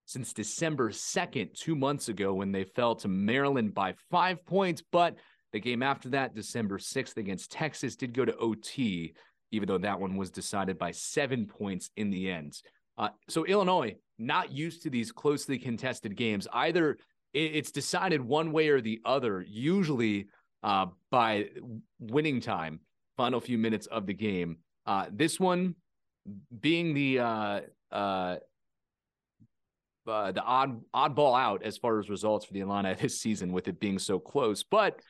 since 0.06 0.32
December 0.32 0.90
2nd, 0.90 1.54
two 1.54 1.76
months 1.76 2.08
ago, 2.08 2.34
when 2.34 2.52
they 2.52 2.64
fell 2.64 2.94
to 2.96 3.08
Maryland 3.08 3.74
by 3.74 3.94
five 4.10 4.44
points. 4.46 4.82
But 4.90 5.16
the 5.52 5.60
game 5.60 5.82
after 5.82 6.08
that, 6.10 6.34
December 6.34 6.78
6th 6.78 7.16
against 7.18 7.52
Texas, 7.52 7.96
did 7.96 8.14
go 8.14 8.24
to 8.24 8.36
OT, 8.36 9.14
even 9.50 9.68
though 9.68 9.78
that 9.78 10.00
one 10.00 10.16
was 10.16 10.30
decided 10.30 10.78
by 10.78 10.92
seven 10.92 11.46
points 11.46 11.90
in 11.96 12.10
the 12.10 12.30
end. 12.30 12.60
Uh, 12.96 13.08
so 13.28 13.44
Illinois, 13.44 13.94
not 14.18 14.52
used 14.52 14.82
to 14.82 14.90
these 14.90 15.12
closely 15.12 15.58
contested 15.58 16.16
games, 16.16 16.46
either 16.52 16.96
it's 17.32 17.70
decided 17.70 18.20
one 18.20 18.52
way 18.52 18.68
or 18.68 18.80
the 18.80 19.00
other, 19.04 19.44
usually 19.48 20.26
uh, 20.62 20.86
by 21.10 21.46
winning 21.98 22.40
time, 22.40 22.80
final 23.16 23.40
few 23.40 23.58
minutes 23.58 23.86
of 23.86 24.06
the 24.06 24.14
game. 24.14 24.58
Uh, 24.86 25.06
this 25.10 25.40
one 25.40 25.74
being 26.60 26.94
the 26.94 27.18
uh, 27.18 27.60
uh, 27.90 28.36
uh, 30.06 30.32
the 30.32 30.42
odd 30.42 30.80
oddball 30.94 31.38
out 31.38 31.62
as 31.62 31.78
far 31.78 31.98
as 31.98 32.10
results 32.10 32.44
for 32.44 32.52
the 32.52 32.60
Illini 32.60 32.94
this 33.00 33.20
season, 33.20 33.52
with 33.52 33.68
it 33.68 33.80
being 33.80 33.98
so 33.98 34.18
close. 34.18 34.62
But 34.62 35.00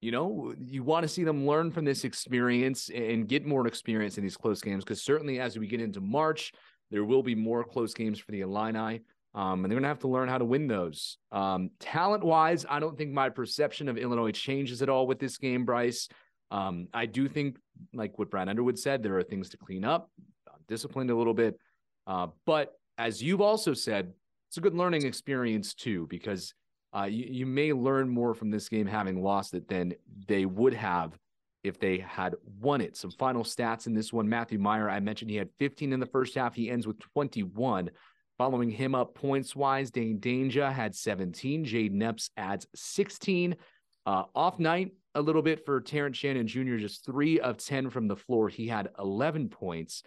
you 0.00 0.10
know, 0.10 0.52
you 0.58 0.82
want 0.82 1.04
to 1.04 1.08
see 1.08 1.22
them 1.22 1.46
learn 1.46 1.70
from 1.70 1.84
this 1.84 2.02
experience 2.02 2.90
and 2.92 3.28
get 3.28 3.46
more 3.46 3.66
experience 3.68 4.18
in 4.18 4.24
these 4.24 4.36
close 4.36 4.60
games 4.60 4.82
because 4.82 5.00
certainly 5.00 5.38
as 5.38 5.56
we 5.56 5.68
get 5.68 5.80
into 5.80 6.00
March, 6.00 6.52
there 6.90 7.04
will 7.04 7.22
be 7.22 7.36
more 7.36 7.62
close 7.62 7.94
games 7.94 8.18
for 8.18 8.32
the 8.32 8.40
Illini. 8.40 9.02
Um, 9.34 9.64
and 9.64 9.70
they're 9.70 9.76
going 9.76 9.84
to 9.84 9.88
have 9.88 10.00
to 10.00 10.08
learn 10.08 10.28
how 10.28 10.38
to 10.38 10.44
win 10.44 10.66
those. 10.66 11.16
Um, 11.30 11.70
talent 11.80 12.22
wise, 12.22 12.66
I 12.68 12.80
don't 12.80 12.98
think 12.98 13.12
my 13.12 13.30
perception 13.30 13.88
of 13.88 13.96
Illinois 13.96 14.32
changes 14.32 14.82
at 14.82 14.90
all 14.90 15.06
with 15.06 15.18
this 15.18 15.38
game, 15.38 15.64
Bryce. 15.64 16.08
Um, 16.50 16.88
I 16.92 17.06
do 17.06 17.28
think, 17.28 17.56
like 17.94 18.18
what 18.18 18.30
Brian 18.30 18.50
Underwood 18.50 18.78
said, 18.78 19.02
there 19.02 19.16
are 19.16 19.22
things 19.22 19.48
to 19.50 19.56
clean 19.56 19.84
up, 19.84 20.10
disciplined 20.68 21.10
a 21.10 21.16
little 21.16 21.32
bit. 21.32 21.56
Uh, 22.06 22.26
but 22.44 22.74
as 22.98 23.22
you've 23.22 23.40
also 23.40 23.72
said, 23.72 24.12
it's 24.48 24.58
a 24.58 24.60
good 24.60 24.74
learning 24.74 25.06
experience 25.06 25.72
too, 25.72 26.06
because 26.10 26.52
uh, 26.94 27.04
you, 27.04 27.26
you 27.30 27.46
may 27.46 27.72
learn 27.72 28.08
more 28.08 28.34
from 28.34 28.50
this 28.50 28.68
game 28.68 28.86
having 28.86 29.22
lost 29.22 29.54
it 29.54 29.66
than 29.66 29.94
they 30.28 30.44
would 30.44 30.74
have 30.74 31.16
if 31.64 31.78
they 31.78 31.98
had 31.98 32.34
won 32.60 32.80
it. 32.80 32.96
Some 32.96 33.10
final 33.12 33.44
stats 33.44 33.86
in 33.86 33.94
this 33.94 34.12
one 34.12 34.28
Matthew 34.28 34.58
Mayer, 34.58 34.90
I 34.90 35.00
mentioned 35.00 35.30
he 35.30 35.36
had 35.36 35.48
15 35.58 35.92
in 35.92 36.00
the 36.00 36.06
first 36.06 36.34
half. 36.34 36.54
He 36.54 36.70
ends 36.70 36.86
with 36.86 36.98
21. 36.98 37.90
Following 38.38 38.70
him 38.70 38.94
up 38.94 39.14
points 39.14 39.54
wise, 39.54 39.90
Dain 39.90 40.18
Dainja 40.18 40.72
had 40.72 40.94
17. 40.94 41.64
Jade 41.64 42.02
Epps 42.02 42.30
adds 42.36 42.66
16. 42.74 43.56
Uh, 44.04 44.24
off 44.34 44.58
night 44.58 44.92
a 45.14 45.20
little 45.20 45.42
bit 45.42 45.64
for 45.64 45.80
Terrence 45.80 46.16
Shannon 46.16 46.46
Jr., 46.46 46.76
just 46.76 47.04
three 47.04 47.38
of 47.40 47.58
10 47.58 47.90
from 47.90 48.08
the 48.08 48.16
floor. 48.16 48.48
He 48.48 48.66
had 48.66 48.88
11 48.98 49.48
points. 49.48 50.02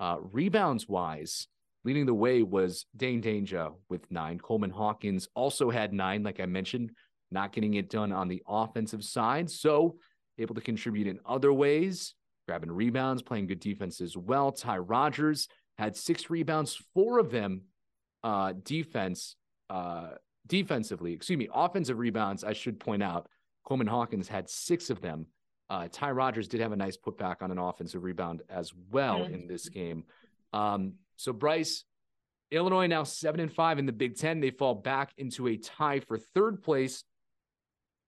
Uh, 0.00 0.16
rebounds 0.20 0.88
wise, 0.88 1.46
leading 1.84 2.06
the 2.06 2.14
way 2.14 2.42
was 2.42 2.86
Dain 2.96 3.22
Dainja 3.22 3.74
with 3.88 4.10
nine. 4.10 4.38
Coleman 4.38 4.70
Hawkins 4.70 5.28
also 5.34 5.70
had 5.70 5.92
nine, 5.92 6.22
like 6.22 6.40
I 6.40 6.46
mentioned, 6.46 6.90
not 7.30 7.52
getting 7.52 7.74
it 7.74 7.88
done 7.90 8.12
on 8.12 8.28
the 8.28 8.42
offensive 8.46 9.04
side. 9.04 9.50
So 9.50 9.96
able 10.38 10.54
to 10.54 10.60
contribute 10.60 11.06
in 11.06 11.18
other 11.24 11.52
ways, 11.52 12.14
grabbing 12.46 12.70
rebounds, 12.70 13.22
playing 13.22 13.46
good 13.46 13.60
defense 13.60 14.00
as 14.00 14.16
well. 14.16 14.52
Ty 14.52 14.78
Rodgers 14.78 15.48
had 15.78 15.96
six 15.96 16.30
rebounds, 16.30 16.80
four 16.94 17.18
of 17.18 17.30
them 17.30 17.62
uh, 18.24 18.54
defense, 18.62 19.36
uh, 19.70 20.10
defensively, 20.46 21.12
excuse 21.12 21.38
me, 21.38 21.48
offensive 21.52 21.98
rebounds, 21.98 22.44
I 22.44 22.52
should 22.52 22.80
point 22.80 23.02
out, 23.02 23.28
Coleman 23.64 23.86
Hawkins 23.86 24.28
had 24.28 24.48
six 24.48 24.90
of 24.90 25.00
them. 25.00 25.26
Uh, 25.68 25.88
Ty 25.90 26.12
Rodgers 26.12 26.48
did 26.48 26.60
have 26.60 26.72
a 26.72 26.76
nice 26.76 26.96
putback 26.96 27.42
on 27.42 27.50
an 27.50 27.58
offensive 27.58 28.04
rebound 28.04 28.42
as 28.48 28.72
well 28.90 29.20
mm-hmm. 29.20 29.34
in 29.34 29.46
this 29.48 29.68
game. 29.68 30.04
Um, 30.52 30.94
so 31.16 31.32
Bryce, 31.32 31.84
Illinois 32.52 32.86
now 32.86 33.02
seven 33.02 33.40
and 33.40 33.52
five 33.52 33.78
in 33.78 33.86
the 33.86 33.92
Big 33.92 34.16
Ten. 34.16 34.40
They 34.40 34.50
fall 34.50 34.76
back 34.76 35.12
into 35.18 35.48
a 35.48 35.56
tie 35.56 36.00
for 36.00 36.16
third 36.16 36.62
place 36.62 37.02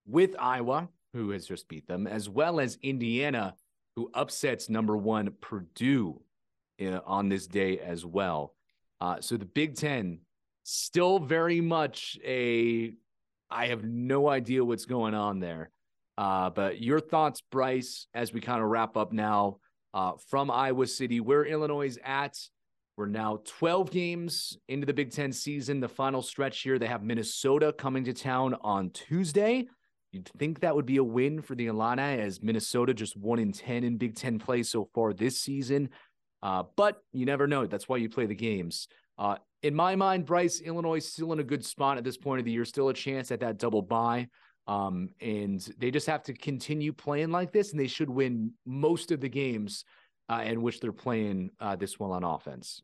with 0.07 0.37
Iowa, 0.39 0.89
who 1.13 1.31
has 1.31 1.47
just 1.47 1.69
beat 1.69 1.89
them, 1.89 2.07
as 2.07 2.29
well 2.29 2.61
as 2.61 2.79
Indiana, 2.83 3.55
who 3.97 4.11
upsets 4.15 4.69
number 4.69 4.97
one 4.97 5.33
Purdue 5.41 6.23
uh, 6.81 7.01
on 7.07 7.29
this 7.29 7.47
day 7.47 7.79
as 7.79 8.05
well. 8.05 8.55
Uh, 9.01 9.21
so 9.21 9.37
the 9.37 9.45
Big 9.45 9.77
Ten 9.77 10.21
still 10.65 11.19
very 11.19 11.61
much 11.61 12.19
a. 12.25 12.93
I 13.51 13.69
have 13.69 13.85
no 13.85 14.29
idea 14.29 14.65
what's 14.65 14.85
going 14.85 15.15
on 15.15 15.41
there. 15.41 15.71
Uh, 16.19 16.51
but 16.51 16.83
your 16.83 17.01
thoughts, 17.01 17.41
Bryce, 17.41 18.09
as 18.13 18.33
we 18.33 18.41
kind 18.41 18.61
of 18.61 18.69
wrap 18.69 18.97
up 18.97 19.13
now 19.13 19.59
uh, 19.95 20.13
from 20.29 20.51
Iowa 20.51 20.87
City, 20.87 21.21
where 21.21 21.45
Illinois 21.45 21.87
is 21.87 21.99
at. 22.05 22.37
We're 22.97 23.07
now 23.07 23.43
12 23.45 23.93
games 23.93 24.59
into 24.67 24.85
the 24.85 24.93
Big 24.93 25.13
Ten 25.13 25.33
season, 25.33 25.79
the 25.79 25.89
final 25.89 26.21
stretch 26.21 26.63
here. 26.63 26.81
They 26.81 26.89
have 26.89 27.05
Minnesota 27.05 27.73
coming 27.73 28.03
to 28.05 28.13
town 28.13 28.57
on 28.61 28.91
Tuesday. 28.91 29.69
You'd 30.11 30.29
think 30.37 30.61
that 30.61 30.75
would 30.75 30.87
be 30.87 30.97
a 30.97 31.05
win 31.05 31.41
for 31.41 31.55
the 31.55 31.67
Illini, 31.67 32.21
as 32.21 32.43
Minnesota 32.43 32.93
just 32.93 33.17
one 33.17 33.39
in 33.39 33.53
10 33.53 33.85
in 33.85 33.99
Big 33.99 34.17
Ten 34.17 34.41
play 34.41 34.65
so 34.65 34.89
far 34.95 35.13
this 35.13 35.41
season. 35.41 35.91
Uh, 36.43 36.65
but 36.77 37.03
you 37.13 37.27
never 37.27 37.47
know. 37.47 37.67
That's 37.67 37.89
why 37.89 37.97
you 37.97 38.09
play 38.09 38.27
the 38.27 38.35
games. 38.35 38.89
Uh, 39.19 39.37
in 39.63 39.75
my 39.75 39.97
mind, 39.97 40.25
Bryce, 40.25 40.61
Illinois 40.61 41.01
still 41.01 41.33
in 41.33 41.41
a 41.41 41.45
good 41.45 41.65
spot 41.65 41.99
at 41.99 42.05
this 42.05 42.17
point 42.17 42.39
of 42.39 42.45
the 42.45 42.53
year, 42.53 42.65
still 42.65 42.89
a 42.89 42.95
chance 42.95 43.33
at 43.33 43.41
that 43.41 43.59
double 43.59 43.83
bye. 43.83 44.29
Um, 44.69 45.09
and 45.21 45.61
they 45.79 45.91
just 45.91 46.07
have 46.07 46.23
to 46.25 46.35
continue 46.35 46.93
playing 46.93 47.31
like 47.31 47.53
this, 47.53 47.71
and 47.71 47.81
they 47.81 47.87
should 47.87 48.11
win 48.11 48.53
most 48.67 49.11
of 49.11 49.21
the 49.21 49.29
games 49.29 49.85
uh, 50.29 50.43
in 50.45 50.63
which 50.63 50.81
they're 50.81 50.93
playing 50.93 51.51
uh, 51.59 51.75
this 51.75 51.99
well 51.99 52.13
on 52.13 52.23
offense. 52.23 52.83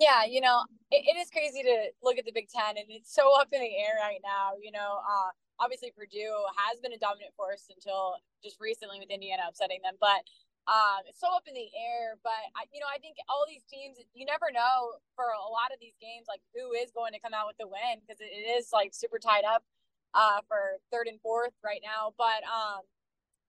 Yeah, 0.00 0.24
you 0.24 0.40
know, 0.40 0.62
it, 0.90 1.04
it 1.06 1.18
is 1.18 1.30
crazy 1.30 1.62
to 1.62 1.88
look 2.02 2.18
at 2.18 2.24
the 2.24 2.32
Big 2.32 2.48
Ten, 2.48 2.76
and 2.76 2.86
it's 2.88 3.14
so 3.14 3.22
up 3.40 3.48
in 3.52 3.60
the 3.60 3.76
air 3.76 3.96
right 4.00 4.20
now. 4.24 4.52
You 4.60 4.72
know, 4.72 4.98
uh, 5.00 5.30
obviously 5.60 5.92
Purdue 5.96 6.34
has 6.68 6.80
been 6.80 6.92
a 6.92 6.98
dominant 6.98 7.34
force 7.36 7.64
until 7.74 8.16
just 8.42 8.56
recently 8.60 8.98
with 8.98 9.10
Indiana 9.10 9.42
upsetting 9.48 9.80
them, 9.82 9.94
but 10.00 10.24
um, 10.66 11.06
it's 11.06 11.22
so 11.22 11.30
up 11.30 11.46
in 11.46 11.54
the 11.54 11.70
air, 11.78 12.18
but 12.26 12.42
I, 12.58 12.66
you 12.74 12.82
know, 12.82 12.90
I 12.90 12.98
think 12.98 13.22
all 13.30 13.46
these 13.46 13.62
teams, 13.70 14.02
you 14.18 14.26
never 14.26 14.50
know 14.50 14.98
for 15.14 15.30
a 15.30 15.46
lot 15.46 15.70
of 15.70 15.78
these 15.78 15.94
games, 16.02 16.26
like 16.26 16.42
who 16.58 16.74
is 16.74 16.90
going 16.90 17.14
to 17.14 17.22
come 17.22 17.30
out 17.30 17.46
with 17.46 17.54
the 17.62 17.70
win 17.70 18.02
because 18.02 18.18
it 18.18 18.34
is 18.34 18.74
like 18.74 18.90
super 18.90 19.22
tied 19.22 19.46
up 19.46 19.62
uh, 20.10 20.42
for 20.50 20.82
third 20.90 21.06
and 21.06 21.22
fourth 21.22 21.54
right 21.62 21.78
now. 21.86 22.10
But 22.18 22.42
um, 22.50 22.82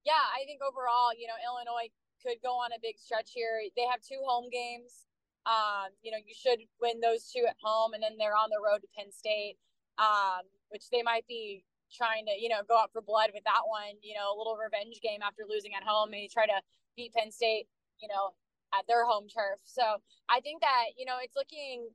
yeah, 0.05 0.29
I 0.29 0.45
think 0.45 0.61
overall, 0.61 1.09
you 1.09 1.25
know, 1.25 1.37
Illinois 1.41 1.89
could 2.21 2.37
go 2.45 2.61
on 2.61 2.69
a 2.69 2.79
big 2.81 3.01
stretch 3.01 3.33
here. 3.33 3.65
They 3.73 3.89
have 3.89 4.05
two 4.05 4.21
home 4.21 4.53
games. 4.53 5.09
Um, 5.49 5.97
you 6.05 6.13
know, 6.13 6.21
you 6.21 6.37
should 6.37 6.61
win 6.77 7.01
those 7.01 7.33
two 7.33 7.49
at 7.49 7.57
home, 7.63 7.97
and 7.97 8.03
then 8.03 8.19
they're 8.21 8.37
on 8.37 8.53
the 8.53 8.61
road 8.61 8.85
to 8.85 8.89
Penn 8.93 9.09
State, 9.09 9.57
um, 9.97 10.45
which 10.69 10.91
they 10.93 11.01
might 11.01 11.25
be 11.25 11.63
trying 11.89 12.27
to, 12.27 12.35
you 12.35 12.51
know, 12.51 12.61
go 12.67 12.77
out 12.77 12.91
for 12.91 13.01
blood 13.01 13.31
with 13.33 13.47
that 13.49 13.63
one. 13.65 13.97
You 14.05 14.13
know, 14.21 14.29
a 14.29 14.37
little 14.37 14.59
revenge 14.59 15.01
game 15.01 15.25
after 15.25 15.49
losing 15.49 15.71
at 15.73 15.87
home, 15.87 16.11
maybe 16.11 16.29
try 16.29 16.45
to 16.45 16.61
beat 16.97 17.13
Penn 17.13 17.31
State, 17.31 17.69
you 18.01 18.09
know, 18.09 18.33
at 18.73 18.83
their 18.87 19.05
home 19.05 19.29
turf. 19.29 19.61
So 19.63 20.01
I 20.27 20.41
think 20.41 20.59
that, 20.61 20.97
you 20.97 21.05
know, 21.05 21.17
it's 21.23 21.37
looking 21.37 21.87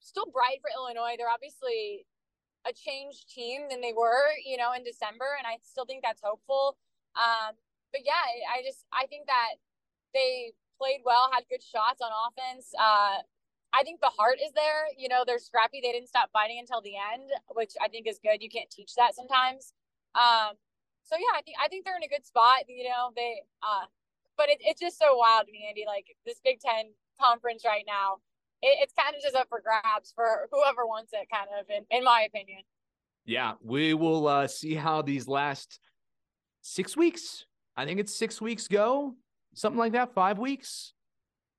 still 0.00 0.26
bright 0.32 0.62
for 0.62 0.70
Illinois. 0.72 1.18
They're 1.18 1.28
obviously 1.28 2.06
a 2.64 2.72
changed 2.72 3.28
team 3.28 3.68
than 3.68 3.82
they 3.82 3.92
were, 3.92 4.32
you 4.46 4.56
know, 4.56 4.72
in 4.72 4.84
December. 4.84 5.36
And 5.36 5.46
I 5.46 5.58
still 5.60 5.84
think 5.84 6.02
that's 6.02 6.22
hopeful. 6.22 6.78
Um, 7.18 7.58
but 7.92 8.00
yeah, 8.06 8.22
I 8.48 8.62
just, 8.64 8.86
I 8.94 9.04
think 9.10 9.26
that 9.26 9.60
they 10.14 10.54
played 10.78 11.02
well, 11.04 11.28
had 11.32 11.44
good 11.50 11.62
shots 11.62 12.00
on 12.00 12.08
offense. 12.08 12.72
Uh, 12.78 13.20
I 13.72 13.82
think 13.82 14.00
the 14.00 14.12
heart 14.14 14.38
is 14.42 14.52
there. 14.54 14.88
You 14.96 15.08
know, 15.08 15.24
they're 15.26 15.38
scrappy. 15.38 15.80
They 15.82 15.92
didn't 15.92 16.08
stop 16.08 16.30
fighting 16.32 16.58
until 16.58 16.80
the 16.80 16.94
end, 16.96 17.30
which 17.52 17.72
I 17.82 17.88
think 17.88 18.06
is 18.06 18.18
good. 18.22 18.42
You 18.42 18.48
can't 18.48 18.70
teach 18.70 18.94
that 18.96 19.14
sometimes. 19.14 19.72
Um, 20.14 20.56
so 21.02 21.16
yeah, 21.16 21.34
I 21.36 21.42
think 21.42 21.56
I 21.58 21.68
think 21.68 21.84
they're 21.84 21.96
in 21.96 22.04
a 22.04 22.08
good 22.08 22.26
spot. 22.26 22.68
You 22.68 22.84
know, 22.84 23.10
they 23.16 23.42
uh, 23.62 23.88
but 24.36 24.48
it, 24.48 24.58
it's 24.60 24.80
just 24.80 24.98
so 24.98 25.16
wild 25.16 25.46
to 25.46 25.52
me, 25.52 25.66
Andy. 25.68 25.84
Like 25.86 26.06
this 26.26 26.40
Big 26.44 26.60
Ten 26.60 26.92
conference 27.20 27.64
right 27.64 27.84
now, 27.86 28.16
it, 28.62 28.78
it's 28.82 28.92
kind 28.92 29.14
of 29.14 29.22
just 29.22 29.36
up 29.36 29.48
for 29.48 29.60
grabs 29.60 30.12
for 30.14 30.48
whoever 30.50 30.86
wants 30.86 31.12
it. 31.12 31.28
Kind 31.32 31.48
of, 31.58 31.66
in, 31.70 31.84
in 31.96 32.04
my 32.04 32.26
opinion. 32.26 32.62
Yeah, 33.24 33.52
we 33.62 33.94
will 33.94 34.26
uh, 34.26 34.48
see 34.48 34.74
how 34.74 35.02
these 35.02 35.28
last 35.28 35.78
six 36.60 36.96
weeks. 36.96 37.44
I 37.76 37.84
think 37.84 38.00
it's 38.00 38.16
six 38.16 38.40
weeks 38.40 38.68
go, 38.68 39.14
something 39.54 39.78
like 39.78 39.92
that. 39.92 40.14
Five 40.14 40.38
weeks, 40.38 40.92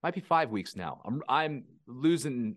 might 0.02 0.14
be 0.14 0.20
five 0.20 0.50
weeks 0.50 0.76
now. 0.76 1.00
I'm 1.04 1.22
I'm 1.28 1.64
losing. 1.86 2.56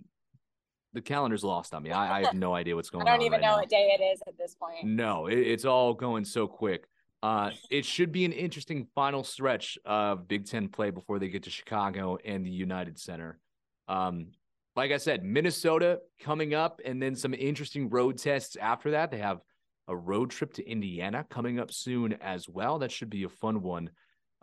The 0.93 1.01
calendar's 1.01 1.43
lost 1.43 1.73
on 1.73 1.83
me. 1.83 1.91
I, 1.91 2.19
I 2.19 2.23
have 2.23 2.33
no 2.33 2.55
idea 2.61 2.75
what's 2.75 2.89
going 2.89 3.03
on. 3.03 3.07
I 3.07 3.11
don't 3.11 3.25
even 3.25 3.33
right 3.33 3.41
know 3.41 3.51
now. 3.51 3.57
what 3.59 3.69
day 3.69 3.95
it 3.99 4.03
is 4.03 4.19
at 4.27 4.37
this 4.37 4.55
point. 4.55 4.83
No, 4.85 5.27
it, 5.27 5.37
it's 5.37 5.65
all 5.65 5.93
going 5.93 6.25
so 6.25 6.47
quick. 6.47 6.87
Uh, 7.23 7.51
it 7.71 7.83
should 7.83 8.11
be 8.11 8.25
an 8.25 8.31
interesting 8.31 8.87
final 8.93 9.23
stretch 9.23 9.77
of 9.85 10.27
Big 10.27 10.45
Ten 10.45 10.69
play 10.69 10.91
before 10.91 11.19
they 11.19 11.29
get 11.29 11.43
to 11.43 11.49
Chicago 11.49 12.17
and 12.23 12.45
the 12.45 12.51
United 12.51 12.99
Center. 12.99 13.39
Um, 13.87 14.27
like 14.75 14.91
I 14.91 14.97
said, 14.97 15.23
Minnesota 15.23 15.99
coming 16.21 16.53
up, 16.53 16.81
and 16.85 17.01
then 17.01 17.15
some 17.15 17.33
interesting 17.33 17.89
road 17.89 18.19
tests 18.19 18.55
after 18.55 18.91
that. 18.91 19.09
They 19.09 19.17
have 19.17 19.39
a 19.87 19.95
road 19.95 20.29
trip 20.29 20.53
to 20.53 20.69
Indiana 20.69 21.25
coming 21.29 21.59
up 21.59 21.71
soon 21.71 22.13
as 22.21 22.47
well. 22.47 22.79
That 22.79 22.91
should 22.91 23.09
be 23.09 23.23
a 23.23 23.29
fun 23.29 23.61
one. 23.61 23.89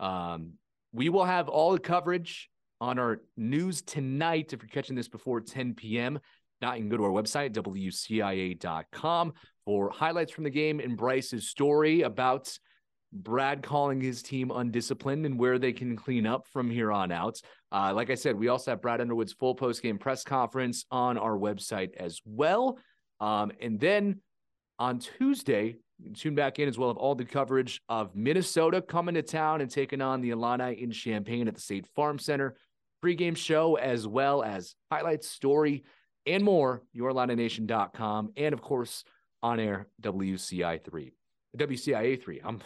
Um, 0.00 0.54
we 0.92 1.08
will 1.08 1.24
have 1.24 1.48
all 1.48 1.72
the 1.72 1.78
coverage 1.78 2.50
on 2.80 2.98
our 2.98 3.20
news 3.36 3.82
tonight. 3.82 4.52
If 4.52 4.62
you're 4.62 4.68
catching 4.68 4.96
this 4.96 5.08
before 5.08 5.40
10 5.40 5.74
p.m., 5.74 6.18
you 6.72 6.80
can 6.80 6.88
go 6.88 6.96
to 6.96 7.04
our 7.04 7.10
website, 7.10 7.52
WCIA.com, 7.52 9.32
for 9.64 9.90
highlights 9.90 10.32
from 10.32 10.44
the 10.44 10.50
game 10.50 10.80
and 10.80 10.96
Bryce's 10.96 11.48
story 11.48 12.02
about 12.02 12.56
Brad 13.12 13.62
calling 13.62 14.00
his 14.00 14.22
team 14.22 14.50
undisciplined 14.50 15.24
and 15.24 15.38
where 15.38 15.58
they 15.58 15.72
can 15.72 15.96
clean 15.96 16.26
up 16.26 16.46
from 16.48 16.68
here 16.68 16.90
on 16.90 17.12
out. 17.12 17.40
Uh, 17.70 17.92
like 17.94 18.10
I 18.10 18.14
said, 18.14 18.36
we 18.36 18.48
also 18.48 18.72
have 18.72 18.82
Brad 18.82 19.00
Underwood's 19.00 19.32
full 19.32 19.54
post 19.54 19.82
game 19.82 19.98
press 19.98 20.24
conference 20.24 20.84
on 20.90 21.16
our 21.16 21.36
website 21.36 21.94
as 21.96 22.20
well. 22.24 22.78
Um, 23.20 23.52
and 23.60 23.78
then 23.78 24.20
on 24.78 24.98
Tuesday, 24.98 25.76
tune 26.14 26.34
back 26.34 26.58
in 26.58 26.68
as 26.68 26.76
well 26.76 26.90
of 26.90 26.96
all 26.96 27.14
the 27.14 27.24
coverage 27.24 27.80
of 27.88 28.14
Minnesota 28.16 28.82
coming 28.82 29.14
to 29.14 29.22
town 29.22 29.60
and 29.60 29.70
taking 29.70 30.00
on 30.00 30.20
the 30.20 30.30
Illini 30.30 30.82
in 30.82 30.90
Champaign 30.90 31.46
at 31.46 31.54
the 31.54 31.60
State 31.60 31.86
Farm 31.94 32.18
Center. 32.18 32.56
Pregame 33.04 33.36
show 33.36 33.76
as 33.76 34.08
well 34.08 34.42
as 34.42 34.74
highlights, 34.90 35.28
story, 35.28 35.84
and 36.26 36.44
more. 36.44 36.82
YourIlliniNation.com 36.96 38.32
and 38.36 38.52
of 38.52 38.62
course 38.62 39.04
on 39.42 39.60
air 39.60 39.88
WCI3, 40.02 41.12
WCIA3. 41.56 42.40
I'm 42.44 42.60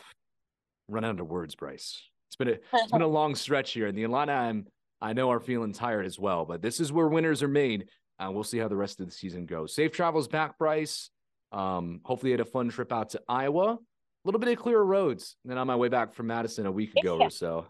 running 0.88 1.10
out 1.10 1.20
of 1.20 1.28
words, 1.28 1.54
Bryce. 1.54 2.00
It's 2.28 2.36
been 2.36 2.48
a 2.48 2.58
it's 2.72 2.92
been 2.92 3.02
a 3.02 3.06
long 3.06 3.34
stretch 3.34 3.72
here, 3.72 3.86
and 3.86 3.96
the 3.96 4.04
Illini 4.04 4.32
I'm 4.32 4.66
I 5.00 5.12
know 5.12 5.30
are 5.30 5.40
feeling 5.40 5.72
tired 5.72 6.06
as 6.06 6.18
well. 6.18 6.44
But 6.44 6.62
this 6.62 6.80
is 6.80 6.92
where 6.92 7.08
winners 7.08 7.42
are 7.42 7.48
made. 7.48 7.86
Uh, 8.18 8.30
we'll 8.32 8.44
see 8.44 8.58
how 8.58 8.68
the 8.68 8.76
rest 8.76 9.00
of 9.00 9.06
the 9.06 9.12
season 9.12 9.46
goes. 9.46 9.74
Safe 9.74 9.92
travels 9.92 10.26
back, 10.28 10.58
Bryce. 10.58 11.10
Um, 11.52 12.00
hopefully, 12.04 12.30
you 12.30 12.38
had 12.38 12.46
a 12.46 12.50
fun 12.50 12.68
trip 12.68 12.92
out 12.92 13.10
to 13.10 13.22
Iowa. 13.28 13.74
A 13.74 13.78
little 14.24 14.40
bit 14.40 14.50
of 14.50 14.58
clearer 14.58 14.84
roads 14.84 15.36
than 15.44 15.56
on 15.56 15.66
my 15.66 15.76
way 15.76 15.88
back 15.88 16.14
from 16.14 16.26
Madison 16.26 16.66
a 16.66 16.72
week 16.72 16.94
ago 16.96 17.20
or 17.20 17.30
so. 17.30 17.66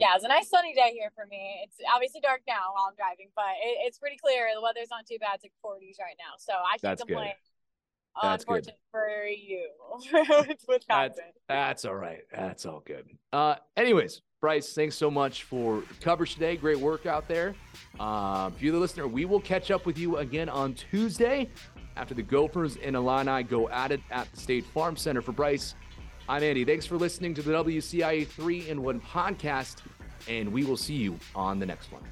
Yeah, 0.00 0.16
it's 0.16 0.24
a 0.24 0.28
nice 0.28 0.48
sunny 0.48 0.72
day 0.72 0.92
here 0.92 1.10
for 1.14 1.26
me. 1.26 1.60
It's 1.62 1.76
obviously 1.94 2.22
dark 2.22 2.40
now 2.48 2.72
while 2.72 2.86
I'm 2.88 2.96
driving, 2.96 3.28
but 3.36 3.52
it, 3.62 3.84
it's 3.86 3.98
pretty 3.98 4.16
clear. 4.16 4.48
The 4.54 4.62
weather's 4.62 4.88
not 4.90 5.06
too 5.06 5.18
bad. 5.20 5.34
It's 5.34 5.44
like 5.44 5.52
40s 5.62 6.00
right 6.00 6.16
now, 6.18 6.34
so 6.38 6.54
I 6.54 6.72
can't 6.72 6.82
That's 6.82 7.02
complain. 7.02 7.26
good. 7.26 7.34
That's 8.22 8.44
good. 8.44 8.72
For 8.90 9.26
you. 9.26 9.68
That's, 10.88 11.18
that's 11.48 11.84
all 11.84 11.94
right. 11.94 12.22
That's 12.32 12.66
all 12.66 12.82
good. 12.84 13.06
Uh, 13.32 13.56
anyways, 13.76 14.22
Bryce, 14.40 14.72
thanks 14.72 14.96
so 14.96 15.10
much 15.10 15.44
for 15.44 15.84
coverage 16.00 16.34
today. 16.34 16.56
Great 16.56 16.78
work 16.78 17.06
out 17.06 17.28
there. 17.28 17.54
Uh, 18.00 18.50
if 18.54 18.62
you're 18.62 18.72
the 18.72 18.78
listener, 18.78 19.06
we 19.06 19.26
will 19.26 19.40
catch 19.40 19.70
up 19.70 19.86
with 19.86 19.96
you 19.98 20.16
again 20.16 20.48
on 20.48 20.74
Tuesday 20.74 21.48
after 21.96 22.14
the 22.14 22.22
Gophers 22.22 22.78
and 22.82 22.96
Illini 22.96 23.42
go 23.42 23.68
at 23.68 23.92
it 23.92 24.00
at 24.10 24.30
the 24.32 24.40
State 24.40 24.64
Farm 24.66 24.96
Center. 24.96 25.22
For 25.22 25.32
Bryce, 25.32 25.74
I'm 26.30 26.44
Andy. 26.44 26.64
Thanks 26.64 26.86
for 26.86 26.96
listening 26.96 27.34
to 27.34 27.42
the 27.42 27.50
WCIA 27.50 28.24
3 28.24 28.68
in 28.68 28.82
1 28.84 29.00
podcast, 29.00 29.78
and 30.28 30.52
we 30.52 30.62
will 30.62 30.76
see 30.76 30.94
you 30.94 31.18
on 31.34 31.58
the 31.58 31.66
next 31.66 31.88
one. 31.90 32.04